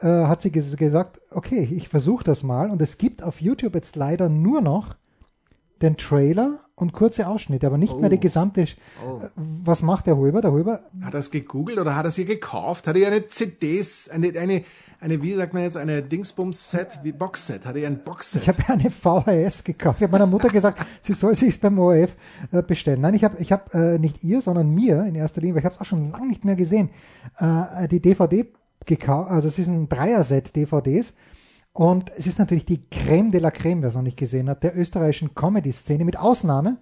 [0.02, 2.70] äh, hat sie ges gesagt, okay, ich versuche das mal.
[2.70, 4.96] Und es gibt auf YouTube jetzt leider nur noch
[5.82, 8.00] den Trailer und kurze Ausschnitte, aber nicht Oh.
[8.00, 8.66] mehr die gesamte.
[9.08, 9.22] Oh.
[9.64, 10.42] Was macht der Huber?
[10.42, 12.88] Der Huber, Hat er es gegoogelt oder hat er es hier gekauft?
[12.88, 14.64] Hat er eine CDs, eine, eine,
[15.00, 17.66] eine, wie sagt man jetzt, eine Dingsbums-Set, wie Box-Set?
[17.66, 18.42] Hat er ein Box-Set?
[18.44, 19.98] ich habe eine VHS gekauft.
[20.00, 22.16] Ich habe meiner Mutter gesagt, sie soll sich beim ORF
[22.52, 23.02] äh, bestellen.
[23.02, 25.66] Nein, ich habe ich hab, äh, nicht ihr, sondern mir in erster Linie, weil ich
[25.66, 26.90] habe es auch schon lange nicht mehr gesehen,
[27.38, 28.48] äh, die DVD
[28.88, 29.30] gekauft.
[29.30, 31.14] Also es ist ein Dreier-Set DVDs.
[31.74, 34.64] Und es ist natürlich die Creme de la Creme, wer es noch nicht gesehen hat,
[34.64, 36.78] der österreichischen Comedy-Szene, mit Ausnahme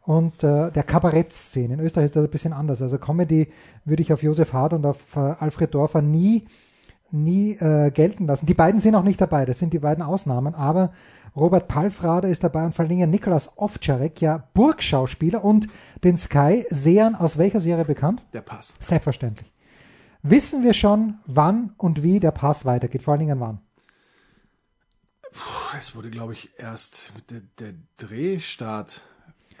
[0.00, 1.74] und äh, der Kabarett-Szene.
[1.74, 2.80] In Österreich ist das ein bisschen anders.
[2.80, 3.48] Also Comedy
[3.84, 6.46] würde ich auf Josef Hart und auf äh, Alfred Dorfer nie,
[7.10, 8.46] nie äh, gelten lassen.
[8.46, 10.92] Die beiden sind auch nicht dabei, das sind die beiden Ausnahmen, aber
[11.36, 15.66] Robert Palfrader ist dabei und vor allen Dingen Nikolaus Ovtcharek, ja Burgschauspieler und
[16.04, 18.22] den Sky-Sehern aus welcher Serie bekannt?
[18.32, 18.76] Der Pass.
[18.80, 19.52] Selbstverständlich.
[20.30, 23.60] Wissen wir schon, wann und wie der Pass weitergeht, vor allen Dingen wann?
[25.32, 29.02] Puh, Es wurde, glaube ich, erst der, der Drehstart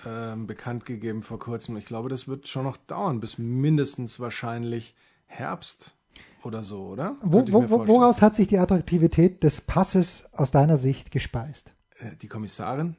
[0.06, 1.76] ähm, bekannt gegeben vor kurzem.
[1.76, 4.94] Ich glaube, das wird schon noch dauern, bis mindestens wahrscheinlich
[5.26, 5.94] Herbst
[6.42, 7.16] oder so, oder?
[7.22, 11.74] Wo, wo, woraus hat sich die Attraktivität des Passes aus deiner Sicht gespeist?
[11.98, 12.96] Äh, Die Kommissarin?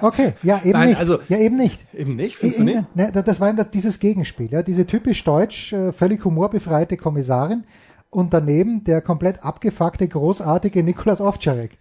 [0.00, 0.98] Okay, ja, eben Nein, nicht.
[0.98, 1.84] also- ja, eben nicht.
[1.94, 2.96] Eben nicht, findest du nicht?
[2.96, 7.64] Ne, das war eben das, dieses Gegenspiel, ja, diese typisch deutsch, äh, völlig humorbefreite Kommissarin
[8.10, 11.78] und daneben der komplett abgefuckte, großartige Nikolaus Ovtcharek.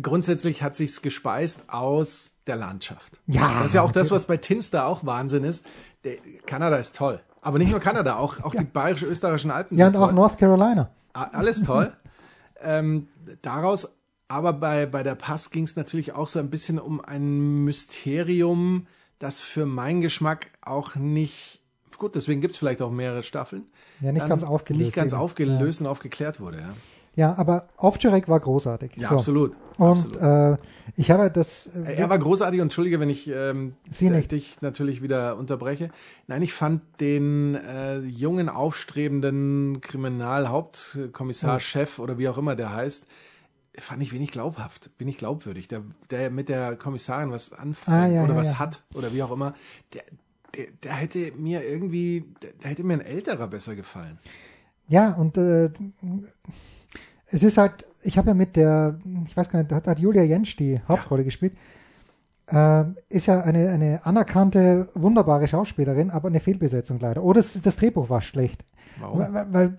[0.00, 3.20] Grundsätzlich hat sich's gespeist aus der Landschaft.
[3.26, 5.64] Ja, Das ist ja auch das, was bei Tinster auch Wahnsinn ist.
[6.02, 7.20] Der, Kanada ist toll.
[7.40, 10.12] Aber nicht nur Kanada, auch, auch die bayerische-österreichischen Alpen Ja, und auch toll.
[10.14, 10.90] North Carolina.
[11.12, 11.92] Alles toll.
[12.60, 13.08] ähm,
[13.42, 13.88] daraus,
[14.28, 18.86] aber bei, bei der Pass ging es natürlich auch so ein bisschen um ein Mysterium,
[19.18, 21.60] das für meinen Geschmack auch nicht,
[21.98, 23.64] gut, deswegen gibt es vielleicht auch mehrere Staffeln.
[24.00, 25.20] Ja, nicht ganz aufgelöst Nicht ganz eben.
[25.20, 26.74] aufgelöst und aufgeklärt wurde, ja.
[27.16, 28.96] Ja, aber Ovtcharek war großartig.
[28.96, 29.14] Ja, So.
[29.14, 29.52] absolut.
[29.78, 30.16] Und absolut.
[30.16, 30.56] äh,
[30.96, 31.68] ich habe das.
[31.68, 35.90] äh, Er war großartig und entschuldige, wenn ich ähm, dich natürlich wieder unterbreche.
[36.26, 41.60] Nein, ich fand den äh, jungen, aufstrebenden Kriminalhauptkommissar.
[41.60, 43.06] Chef oder wie auch immer der heißt,
[43.78, 45.68] fand ich wenig glaubhaft, wenig glaubwürdig.
[45.68, 48.58] Der, der mit der Kommissarin was anfängt Ah, ja, oder ja, was ja.
[48.58, 49.54] hat oder wie auch immer,
[49.92, 50.02] der,
[50.56, 54.18] der, der hätte mir irgendwie, der, der hätte mir ein älterer besser gefallen.
[54.88, 55.70] Ja, und äh,
[57.26, 60.22] es ist halt, ich habe ja mit der, ich weiß gar nicht, hat, hat Julia
[60.22, 61.54] Jentsch die Hauptrolle gespielt.
[62.46, 67.22] Äh, ist ja eine, eine anerkannte, wunderbare Schauspielerin, aber eine Fehlbesetzung leider.
[67.22, 68.64] Oder das, das Drehbuch war schlecht.
[69.00, 69.18] Warum?
[69.20, 69.78] Weil- weil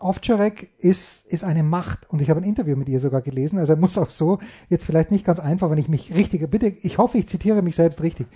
[0.00, 3.58] Ovtcharek ist, ist eine Macht und ich habe ein Interview mit ihr sogar gelesen.
[3.58, 6.66] Also er muss auch so, jetzt vielleicht nicht ganz einfach, wenn ich mich richtig, bitte,
[6.68, 8.26] ich hoffe, ich zitiere mich selbst richtig.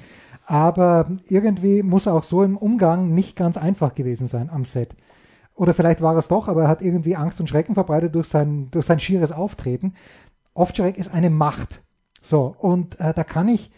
[0.46, 4.96] Aber irgendwie muss er auch so im Umgang nicht ganz einfach gewesen sein am Set.
[5.54, 8.68] Oder vielleicht war es doch, aber er hat irgendwie Angst und Schrecken verbreitet durch sein,
[8.70, 9.94] durch sein schieres Auftreten.
[10.54, 11.82] Ovtcharek ist eine Macht.
[12.20, 13.70] So, und äh, da kann ich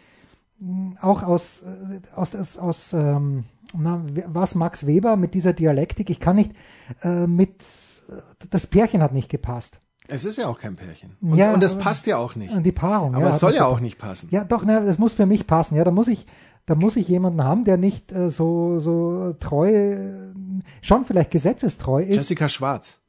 [1.00, 3.44] auch aus, äh, aus, aus, aus ähm,
[3.76, 6.52] na, was Max Weber mit dieser Dialektik, ich kann nicht
[7.02, 7.62] äh, mit,
[8.50, 9.80] das Pärchen hat nicht gepasst.
[10.06, 11.16] Es ist ja auch kein Pärchen.
[11.22, 12.52] Und, Ja, und das passt ja auch nicht.
[12.52, 13.14] Und die Paarung.
[13.14, 14.28] Aber ja, es soll ja auch nicht passen.
[14.30, 15.76] Ja, doch, ne, das muss für mich passen.
[15.76, 16.26] Ja, da muss ich,
[16.66, 20.32] da muss ich jemanden haben, der nicht äh, so, so treu, äh,
[20.82, 22.16] schon vielleicht gesetzestreu ist.
[22.16, 23.00] Jessica Schwarz.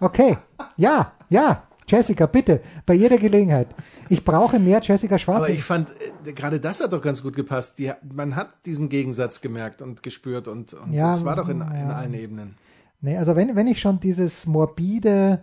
[0.00, 0.36] Okay,
[0.76, 3.68] ja, ja, Jessica, bitte, bei jeder Gelegenheit.
[4.08, 5.38] Ich brauche mehr Jessica Schwarz.
[5.38, 5.92] Aber ich fand,
[6.24, 7.78] äh, gerade das hat doch ganz gut gepasst.
[7.78, 11.60] Die, man hat diesen Gegensatz gemerkt und gespürt und, und Ja, das war doch in,
[11.60, 11.94] in ja.
[11.94, 12.56] allen Ebenen.
[13.00, 15.40] Nee, also wenn, wenn ich schon dieses morbide,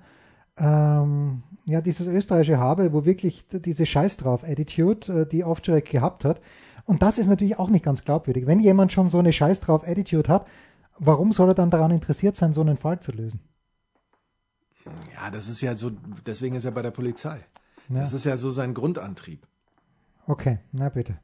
[0.57, 6.25] ähm, ja, dieses österreichische habe, wo wirklich diese Scheiß drauf Attitude, äh, die Ovtcharek gehabt
[6.25, 6.41] hat,
[6.85, 8.47] und das ist natürlich auch nicht ganz glaubwürdig.
[8.47, 10.47] Wenn jemand schon so eine Scheiß drauf Attitude hat,
[10.97, 13.39] warum soll er dann daran interessiert sein, so einen Fall zu lösen?
[15.15, 15.91] Ja, das ist ja so,
[16.25, 17.39] deswegen ist er bei der Polizei.
[17.89, 18.01] Ja.
[18.01, 19.45] Das ist ja so sein Grundantrieb.
[20.27, 21.19] Okay, na bitte.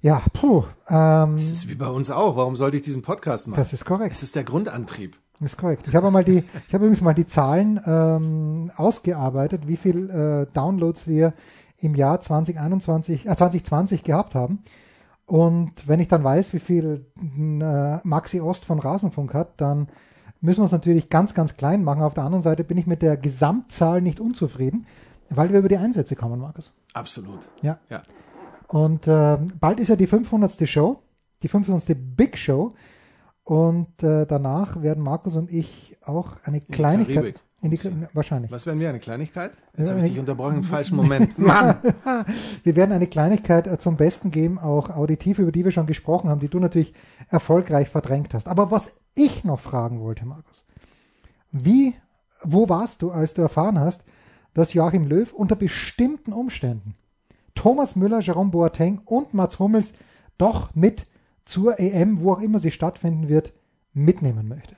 [0.00, 2.36] Ja, puh, ähm, Das ist wie bei uns auch.
[2.36, 3.58] Warum sollte ich diesen Podcast machen?
[3.58, 4.14] das ist korrekt.
[4.14, 5.16] es ist der Grundantrieb.
[5.40, 5.88] Das ist korrekt.
[5.88, 10.52] Ich habe mal die, ich habe übrigens mal die Zahlen ähm, ausgearbeitet, wie viel äh,
[10.52, 11.32] Downloads wir
[11.78, 14.62] im Jahr 2021, äh, 2020 gehabt haben.
[15.26, 17.06] Und wenn ich dann weiß, wie viel
[17.38, 19.88] äh, Maxi Ost von Rasenfunk hat, dann
[20.44, 22.02] müssen wir es natürlich ganz, ganz klein machen.
[22.02, 24.86] Auf der anderen Seite bin ich mit der Gesamtzahl nicht unzufrieden,
[25.30, 26.72] weil wir über die Einsätze kommen, Markus.
[26.92, 27.48] Absolut.
[27.62, 27.78] Ja.
[27.88, 28.02] Ja.
[28.68, 30.68] Und äh, bald ist ja die 500.
[30.68, 31.00] Show,
[31.42, 31.96] die 500.
[32.16, 32.74] Big Show.
[33.42, 37.14] Und äh, danach werden Markus und ich auch eine die Kleinigkeit.
[37.14, 37.40] Karibik.
[37.62, 37.80] In die,
[38.12, 38.50] wahrscheinlich.
[38.50, 38.90] Was wären wir?
[38.90, 39.52] Eine Kleinigkeit?
[39.78, 41.38] Jetzt Ja, habe ich dich ich- unterbrochen im falschen Moment.
[41.38, 41.76] Mann!
[42.62, 46.28] Wir werden eine Kleinigkeit äh, zum Besten geben, auch auditiv, über die wir schon gesprochen
[46.28, 46.92] haben, die du natürlich
[47.30, 48.48] erfolgreich verdrängt hast.
[48.48, 50.64] Aber was ich noch fragen wollte, Markus,
[51.50, 51.94] wie,
[52.42, 54.04] wo warst du, als du erfahren hast,
[54.54, 56.94] dass Joachim Löw unter bestimmten Umständen
[57.54, 59.94] Thomas Müller, Jerome Boateng und Mats Hummels
[60.38, 61.06] doch mit
[61.44, 63.52] zur EM, wo auch immer sie stattfinden wird,
[63.92, 64.76] mitnehmen möchte.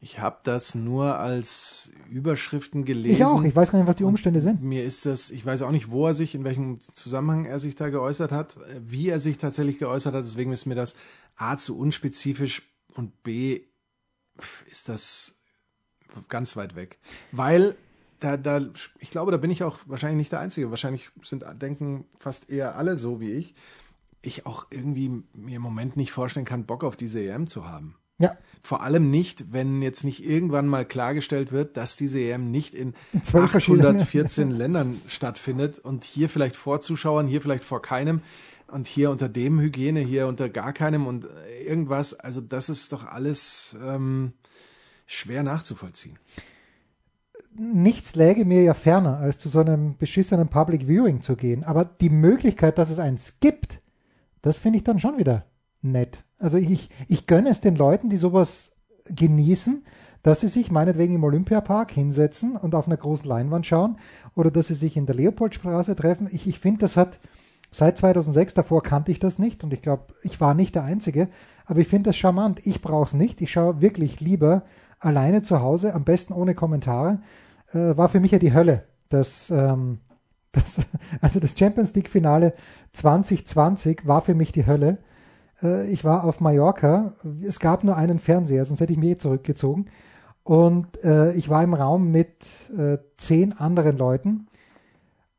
[0.00, 3.16] Ich habe das nur als Überschriften gelesen.
[3.16, 3.42] Ich auch.
[3.44, 4.60] Ich weiß gar nicht, was die Umstände sind.
[4.60, 7.76] Mir ist das, ich weiß auch nicht, wo er sich, in welchem Zusammenhang er sich
[7.76, 10.24] da geäußert hat, wie er sich tatsächlich geäußert hat.
[10.24, 10.96] Deswegen ist mir das
[11.36, 12.62] A zu unspezifisch
[12.94, 13.60] und B
[14.70, 15.34] ist das
[16.28, 16.98] ganz weit weg.
[17.30, 17.76] Weil
[18.20, 18.60] da, da,
[19.00, 20.70] ich glaube, da bin ich auch wahrscheinlich nicht der Einzige.
[20.70, 23.54] Wahrscheinlich sind, denken fast eher alle so wie ich.
[24.22, 27.96] Ich auch irgendwie mir im Moment nicht vorstellen kann, Bock auf diese EM zu haben.
[28.18, 28.36] Ja.
[28.62, 32.94] Vor allem nicht, wenn jetzt nicht irgendwann mal klargestellt wird, dass diese EM nicht in,
[33.12, 38.20] In zwölf 814 Ländern stattfindet und hier vielleicht vor Zuschauern, hier vielleicht vor keinem
[38.72, 42.14] und hier unter dem Hygiene, hier unter gar keinem und äh, irgendwas.
[42.14, 44.32] Also das ist doch alles ähm,
[45.06, 46.18] schwer nachzuvollziehen.
[47.54, 51.64] Nichts läge mir ja ferner, als zu so einem beschissenen Public Viewing zu gehen.
[51.64, 53.82] Aber die Möglichkeit, dass es eins gibt,
[54.40, 55.44] das finde ich dann schon wieder
[55.82, 56.24] nett.
[56.38, 58.72] Also ich, ich gönne es den Leuten, die sowas
[59.04, 59.84] genießen,
[60.22, 63.98] dass sie sich meinetwegen im Olympiapark hinsetzen und auf einer großen Leinwand schauen
[64.34, 66.28] oder dass sie sich in der Leopoldstraße treffen.
[66.30, 67.18] Ich, ich finde, das hat
[67.72, 71.28] seit 2006, davor kannte ich das nicht und ich glaube, ich war nicht der Einzige,
[71.66, 72.60] aber ich finde das charmant.
[72.66, 73.40] Ich brauche es nicht.
[73.40, 74.62] Ich schaue wirklich lieber
[75.00, 77.20] alleine zu Hause, am besten ohne Kommentare.
[77.72, 78.84] Äh, war für mich ja die Hölle.
[79.08, 80.00] Das, ähm,
[80.52, 80.80] das,
[81.20, 82.54] also das Champions League Finale
[82.92, 84.98] 2020 war für mich die Hölle.
[85.62, 87.14] Äh, ich war auf Mallorca.
[87.40, 89.86] Es gab nur einen Fernseher, sonst hätte ich mich eh zurückgezogen.
[90.44, 92.44] Und äh, ich war im Raum mit
[92.76, 94.48] äh, zehn anderen Leuten.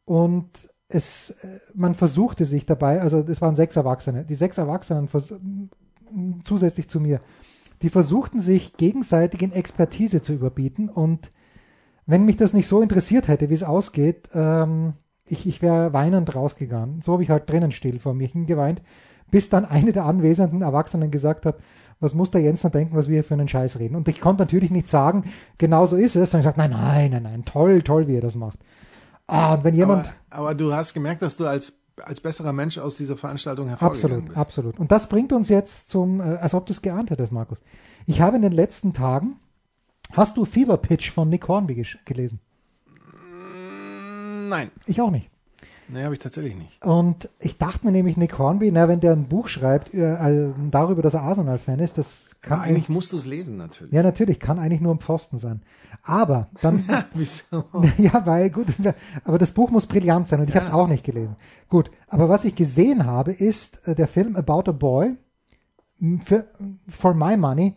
[0.05, 0.49] Und
[0.93, 5.09] es, äh, man versuchte sich dabei, also es waren sechs Erwachsene, die sechs Erwachsenen
[6.43, 7.19] zusätzlich zu mir,
[7.81, 10.89] die versuchten sich gegenseitig in Expertise zu überbieten.
[10.89, 11.31] Und
[12.05, 14.93] wenn mich das nicht so interessiert hätte, wie es ausgeht, ähm,
[15.27, 17.01] ich, ich wäre weinend rausgegangen.
[17.01, 18.81] So habe ich halt drinnen still vor mir hingeweint,
[19.31, 21.57] bis dann eine der anwesenden Erwachsenen gesagt hat,
[21.99, 23.95] was muss der Jens noch denken, was wir hier für einen Scheiß reden.
[23.95, 25.23] Und ich konnte natürlich nicht sagen,
[25.57, 28.21] genau so ist es, sondern ich sagte, nein, nein, nein, nein, toll, toll, wie ihr
[28.21, 28.59] das macht.
[29.27, 32.77] Ah, und wenn jemand, Aber, aber du hast gemerkt, dass du als, als besserer Mensch
[32.77, 34.37] aus dieser Veranstaltung hervorgegangen absolut, bist.
[34.37, 34.79] absolut.
[34.79, 37.61] Und das bringt uns jetzt zum, äh, als ob du es geahnt hättest, Markus.
[38.05, 39.37] Ich habe in den letzten Tagen,
[40.11, 42.39] hast du Fever Pitch von Nick Hornby gelesen?
[44.49, 45.29] Nein, Ich auch nicht.
[45.89, 46.83] Nee, habe ich tatsächlich nicht.
[46.85, 51.01] Und ich dachte mir nämlich, Nick Hornby, na, wenn der ein Buch schreibt äh, darüber,
[51.01, 53.93] dass er Arsenal-Fan ist, das kann Aber eigentlich musst du es lesen, natürlich.
[53.93, 55.61] Ja, natürlich, kann eigentlich nur ein Pfosten sein.
[56.03, 57.65] Aber dann, Wieso?
[57.97, 58.67] ja, weil, gut,
[59.23, 61.37] aber das Buch muss brillant sein und ich habe es auch nicht gelesen.
[61.69, 65.15] Gut, aber was ich gesehen habe, ist äh, der Film About a Boy,
[66.25, 66.47] für,
[66.89, 67.75] for my money,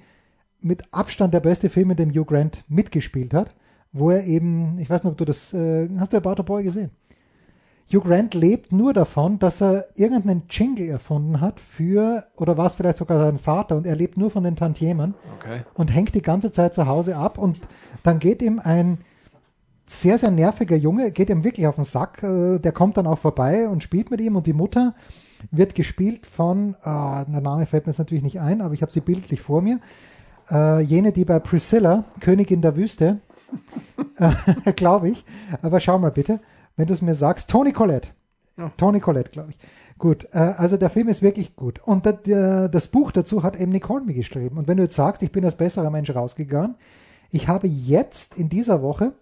[0.61, 3.55] mit Abstand der beste Film, in dem Hugh Grant mitgespielt hat,
[3.93, 6.65] wo er eben, ich weiß nicht, ob du das, äh, hast du About a Boy
[6.65, 6.91] gesehen?
[7.93, 12.75] Hugh Grant lebt nur davon, dass er irgendeinen Jingle erfunden hat für, oder war es
[12.75, 15.61] vielleicht sogar sein Vater, und er lebt nur von den Tantiemen Okay.
[15.75, 17.39] und hängt die ganze Zeit zu Hause ab.
[17.39, 17.61] Und
[18.03, 18.99] dann geht ihm ein
[19.87, 23.19] sehr, sehr nerviger Junge, geht ihm wirklich auf den Sack, äh, der kommt dann auch
[23.19, 24.35] vorbei und spielt mit ihm.
[24.35, 24.95] Und die Mutter
[25.53, 28.91] wird gespielt von, ah, der Name fällt mir jetzt natürlich nicht ein, aber ich habe
[28.91, 29.79] sie bildlich vor mir,
[30.51, 33.21] äh, jene, die bei Priscilla, Königin der Wüste,
[34.17, 35.25] äh, glaube ich,
[35.63, 36.41] aber schau mal bitte,
[36.77, 38.09] wenn du es mir sagst, Tony Collette.
[38.57, 38.71] Ja.
[38.77, 39.59] Tony Collette, glaube ich.
[39.99, 41.81] Gut, äh, also der Film ist wirklich gut.
[41.85, 44.59] Und das, der, das Buch dazu hat eben Nick Hornby geschrieben.
[44.59, 46.77] Und wenn du jetzt sagst, ich bin als besserer Mensch rausgegangen,
[47.31, 49.13] ich habe jetzt in dieser Woche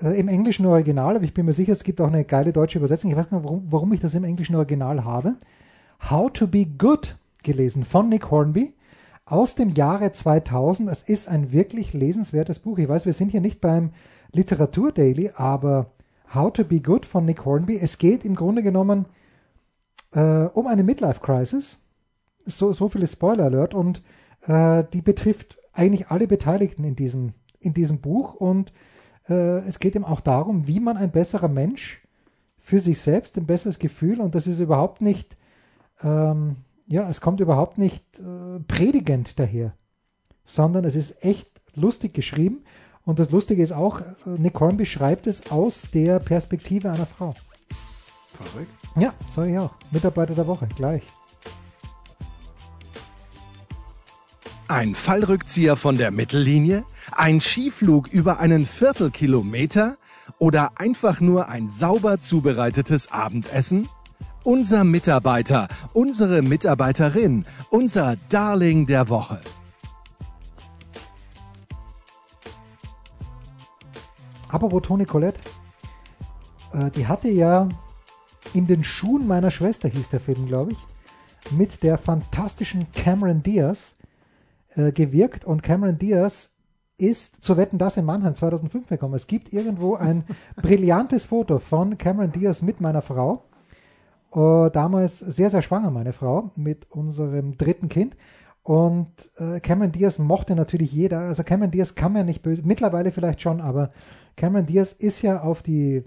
[0.00, 2.78] äh, im englischen Original, aber ich bin mir sicher, es gibt auch eine geile deutsche
[2.78, 5.36] Übersetzung, ich weiß nicht, warum, warum ich das im englischen Original habe,
[6.10, 8.74] How to be Good gelesen von Nick Hornby
[9.24, 10.88] aus dem Jahre 2000.
[10.90, 12.78] Es ist ein wirklich lesenswertes Buch.
[12.78, 13.90] Ich weiß, wir sind hier nicht beim
[14.32, 15.92] Literatur Daily, aber
[16.34, 17.78] How to be Good von Nick Hornby.
[17.78, 19.06] Es geht im Grunde genommen
[20.12, 21.78] äh, um eine Midlife Crisis.
[22.44, 24.02] So, so viel ist Spoiler Alert und
[24.42, 28.72] äh, die betrifft eigentlich alle Beteiligten in diesem, in diesem Buch und
[29.28, 32.02] äh, es geht eben auch darum, wie man ein besserer Mensch
[32.58, 35.36] für sich selbst, ein besseres Gefühl und das ist überhaupt nicht,
[36.02, 39.74] ähm, ja, es kommt überhaupt nicht äh, predigend daher,
[40.44, 42.64] sondern es ist echt lustig geschrieben
[43.06, 47.34] und das Lustige ist auch, Nick Hornby schreibt es aus der Perspektive einer Frau.
[48.32, 48.70] Verrückt.
[48.98, 49.70] Ja, sage ich auch.
[49.92, 51.02] Mitarbeiter der Woche, gleich.
[54.68, 56.84] Ein Fallrückzieher von der Mittellinie?
[57.12, 59.96] Ein Skiflug über einen Viertelkilometer?
[60.40, 63.88] Oder einfach nur ein sauber zubereitetes Abendessen?
[64.42, 69.40] Unser Mitarbeiter, unsere Mitarbeiterin, unser Darling der Woche.
[74.48, 75.42] Apropos Toni Collette,
[76.72, 77.68] äh, die hatte ja
[78.54, 80.78] In den Schuhen meiner Schwester hieß der Film, glaube ich,
[81.52, 83.96] mit der fantastischen Cameron Diaz
[84.74, 85.44] äh, gewirkt.
[85.44, 86.54] Und Cameron Diaz
[86.98, 89.14] ist zu Wetten das in Mannheim 2005 gekommen.
[89.14, 90.24] Es gibt irgendwo ein
[90.56, 93.42] brillantes Foto von Cameron Diaz mit meiner Frau.
[94.34, 98.16] Uh, damals sehr, sehr schwanger, meine Frau, mit unserem dritten Kind.
[98.62, 101.20] Und äh, Cameron Diaz mochte natürlich jeder.
[101.20, 103.92] Also Cameron Diaz kann man nicht böse, mittlerweile vielleicht schon, aber
[104.36, 106.04] Cameron Diaz ist ja auf die,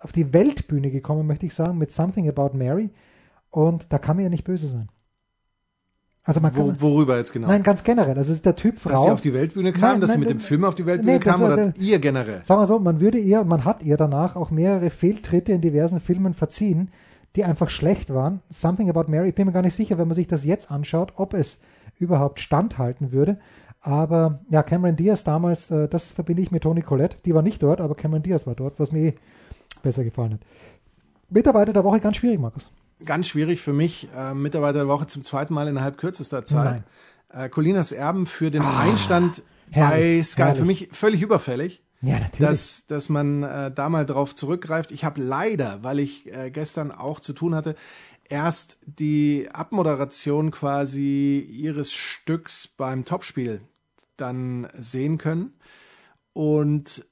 [0.00, 2.90] auf die Weltbühne gekommen, möchte ich sagen, mit Something About Mary.
[3.50, 4.88] Und da kann man ja nicht böse sein.
[6.22, 7.48] Also man kann, Wo, worüber jetzt genau?
[7.48, 8.16] Nein, ganz generell.
[8.16, 8.90] Also es ist der Typ Frau.
[8.90, 10.84] Dass sie auf die Weltbühne kam, nein, dass nein, sie mit dem Film auf die
[10.84, 12.44] Weltbühne nee, kam oder der, ihr generell?
[12.44, 15.60] Sagen wir so, man würde ihr und man hat ihr danach auch mehrere Fehltritte in
[15.60, 16.90] diversen Filmen verziehen,
[17.36, 18.42] die einfach schlecht waren.
[18.50, 21.14] Something About Mary, ich bin mir gar nicht sicher, wenn man sich das jetzt anschaut,
[21.16, 21.60] ob es
[21.98, 23.38] überhaupt standhalten würde.
[23.80, 27.16] Aber ja, Cameron Diaz damals, äh, das verbinde ich mit Toni Collette.
[27.24, 29.14] Die war nicht dort, aber Cameron Diaz war dort, was mir eh
[29.82, 30.40] besser gefallen hat.
[31.30, 32.66] Mitarbeiter der Woche ganz schwierig, Markus
[33.04, 34.08] ganz schwierig für mich.
[34.16, 36.82] Äh, Mitarbeiter der Woche zum zweiten Mal innerhalb kürzester Zeit.
[37.28, 40.42] Äh, Colinas Erben für den ah, Einstand herrlich, bei Sky.
[40.42, 40.58] Herrlich.
[40.58, 41.82] Für mich völlig überfällig.
[42.02, 42.38] Ja, natürlich.
[42.38, 44.90] Dass, dass man äh, da mal drauf zurückgreift.
[44.90, 47.76] Ich habe leider, weil ich äh, gestern auch zu tun hatte,
[48.30, 53.60] erst die Abmoderation quasi ihres Stücks beim Topspiel
[54.16, 55.52] dann sehen können.
[56.32, 57.04] Und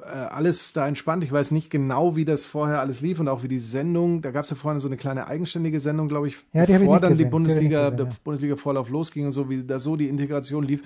[0.00, 1.24] äh, alles da entspannt.
[1.24, 4.20] Ich weiß nicht genau, wie das vorher alles lief und auch wie die Sendung.
[4.20, 7.00] Da gab es ja vorhin so eine kleine eigenständige Sendung, glaube ich, ja, die bevor
[7.00, 7.26] dann gesehen.
[7.26, 10.82] die Bundesliga, gesehen, der Bundesliga-Vorlauf losging und so, wie da so die Integration lief.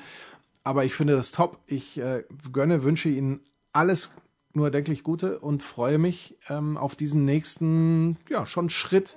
[0.63, 1.59] Aber ich finde das top.
[1.67, 3.41] Ich äh, gönne, wünsche Ihnen
[3.73, 4.11] alles
[4.53, 9.17] nur erdenklich Gute und freue mich ähm, auf diesen nächsten, ja, schon Schritt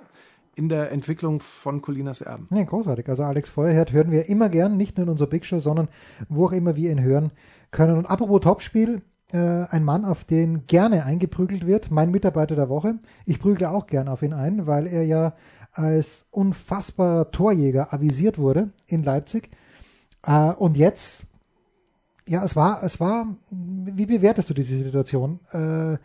[0.56, 2.48] in der Entwicklung von Colinas Erben.
[2.50, 3.08] Ja, großartig.
[3.08, 5.88] Also Alex Feuerherd hören wir immer gern, nicht nur in unserer Big Show, sondern
[6.28, 7.32] wo auch immer wir ihn hören
[7.70, 7.96] können.
[7.96, 12.98] Und apropos Topspiel, äh, ein Mann, auf den gerne eingeprügelt wird, mein Mitarbeiter der Woche.
[13.26, 15.34] Ich prügle auch gern auf ihn ein, weil er ja
[15.72, 19.50] als unfassbarer Torjäger avisiert wurde in Leipzig.
[20.26, 21.26] Äh, und jetzt,
[22.26, 25.40] ja, es war, es war, wie bewertest du diese Situation?
[25.52, 25.98] Äh,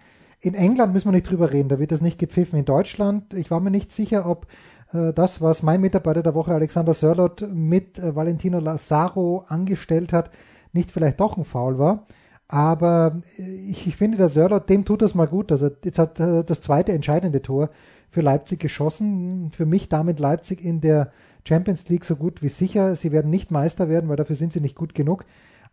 [0.45, 2.59] in England müssen wir nicht drüber reden, da wird das nicht gepfiffen.
[2.59, 4.45] In Deutschland, ich war mir nicht sicher, ob
[4.93, 10.29] äh, das, was mein Mitarbeiter der Woche Alexander Sörlot mit äh, Valentino Lazaro angestellt hat,
[10.71, 12.05] nicht vielleicht doch ein Foul war.
[12.47, 15.51] Aber ich, ich finde, der Sörler, dem tut das mal gut.
[15.51, 17.71] Also jetzt hat er das zweite entscheidende Tor
[18.11, 19.49] für Leipzig geschossen.
[19.51, 21.11] Für mich damit Leipzig in der
[21.47, 22.95] Champions League so gut wie sicher.
[22.95, 25.25] Sie werden nicht Meister werden, weil dafür sind sie nicht gut genug.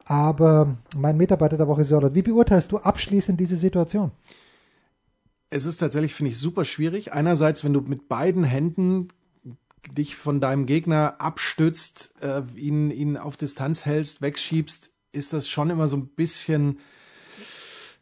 [0.07, 4.13] Aber mein Mitarbeiter der Woche Sörlot, wie beurteilst du abschließend diese Situation?
[5.53, 7.13] Es ist tatsächlich, finde ich, super schwierig.
[7.13, 9.09] Einerseits, wenn du mit beiden Händen
[9.91, 15.69] dich von deinem Gegner abstützt, äh, ihn, ihn auf Distanz hältst, wegschiebst, ist das schon
[15.69, 16.79] immer so ein bisschen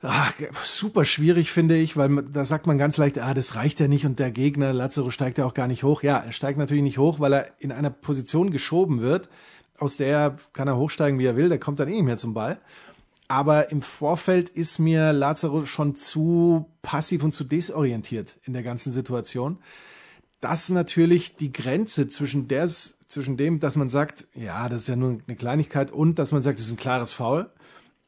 [0.02, 0.32] ach,
[0.64, 4.06] super schwierig, finde ich, weil da sagt man ganz leicht, ah, das reicht ja nicht
[4.06, 6.02] und der Gegner, Lazaro, steigt ja auch gar nicht hoch.
[6.02, 9.28] Ja, er steigt natürlich nicht hoch, weil er in einer Position geschoben wird,
[9.76, 12.34] aus der kann er hochsteigen, wie er will, der kommt dann eh nicht mehr zum
[12.34, 12.60] Ball.
[13.30, 18.90] Aber im Vorfeld ist mir Lazaro schon zu passiv und zu desorientiert in der ganzen
[18.90, 19.60] Situation.
[20.40, 24.96] Das natürlich die Grenze zwischen der zwischen dem, dass man sagt, ja, das ist ja
[24.96, 27.48] nur eine Kleinigkeit und dass man sagt, das ist ein klares Foul,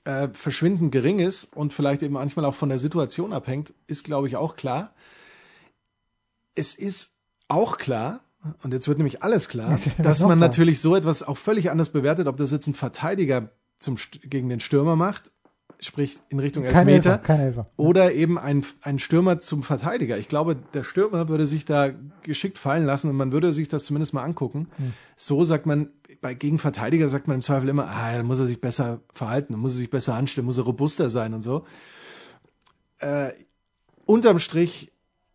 [0.03, 4.27] äh, verschwindend gering ist und vielleicht eben manchmal auch von der Situation abhängt, ist, glaube
[4.27, 4.93] ich, auch klar.
[6.57, 7.15] Es ist
[7.47, 8.25] auch klar,
[8.65, 12.27] und jetzt wird nämlich alles klar, dass man natürlich so etwas auch völlig anders bewertet,
[12.27, 15.31] ob das jetzt ein Verteidiger zum, gegen den Stürmer macht
[15.85, 17.19] sprich in Richtung Elfmeter.
[17.19, 20.17] Kein Elfer, Oder eben ein, ein Stürmer zum Verteidiger.
[20.17, 21.91] Ich glaube, der Stürmer würde sich da
[22.23, 24.69] geschickt fallen lassen und man würde sich das zumindest mal angucken.
[24.77, 24.93] Hm.
[25.17, 25.91] So sagt man,
[26.21, 29.55] bei gegen Verteidiger sagt man im Zweifel immer, ah, dann muss er sich besser verhalten,
[29.55, 31.67] dann muss er sich besser anstellen, muss er robuster sein und so.
[32.99, 33.33] Äh,
[34.07, 34.93] unterm Strich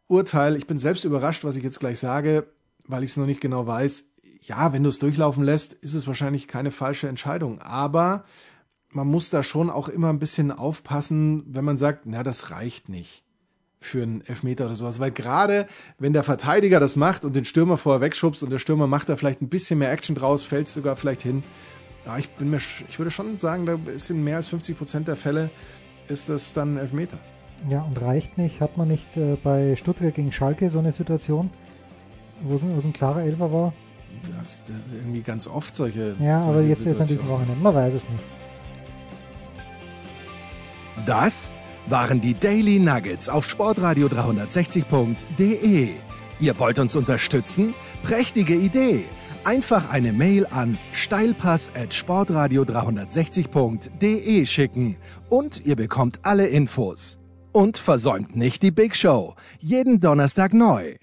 [0.08, 2.48] Urteil, ich bin selbst überrascht, was ich jetzt gleich sage,
[2.88, 4.06] weil ich es noch nicht genau weiß.
[4.48, 7.60] Ja, wenn du es durchlaufen lässt, ist es wahrscheinlich keine falsche Entscheidung.
[7.62, 8.24] Aber
[8.92, 12.88] man muss da schon auch immer ein bisschen aufpassen, wenn man sagt, na, das reicht
[12.88, 13.24] nicht
[13.82, 15.02] für einen Elfmeter oder sowas.
[15.02, 15.68] Weil gerade
[16.00, 19.18] wenn der Verteidiger das macht und den Stürmer vorher wegschubst und der Stürmer macht da
[19.18, 21.44] vielleicht ein bisschen mehr Action draus, fällt sogar vielleicht hin.
[22.06, 25.08] Ja, ich bin mir, ich würde schon sagen, da ist in mehr als 50 Prozent
[25.10, 25.50] der Fälle
[26.08, 27.20] ist das dann Elfmeter.
[27.70, 28.62] Ja, und reicht nicht.
[28.62, 31.50] Hat man nicht äh, bei Stuttgart gegen Schalke so eine Situation,
[32.44, 33.74] wo es, ein klarer Elfer war?
[34.38, 34.62] Das
[34.94, 36.16] irgendwie ganz oft solche.
[36.20, 37.62] Ja, solche aber jetzt ist an diesem Wochenende.
[37.62, 38.24] Man weiß es nicht.
[41.06, 41.54] Das
[41.88, 45.90] waren die Daily Nuggets auf Sportradio 360.de.
[46.40, 47.74] Ihr wollt uns unterstützen?
[48.04, 49.06] Prächtige Idee!
[49.44, 54.98] Einfach eine Mail an steilpass at sportradio 360.de schicken
[55.30, 57.18] und ihr bekommt alle Infos.
[57.54, 59.36] Und versäumt nicht die Big Show.
[59.60, 60.96] Jeden Donnerstag neu.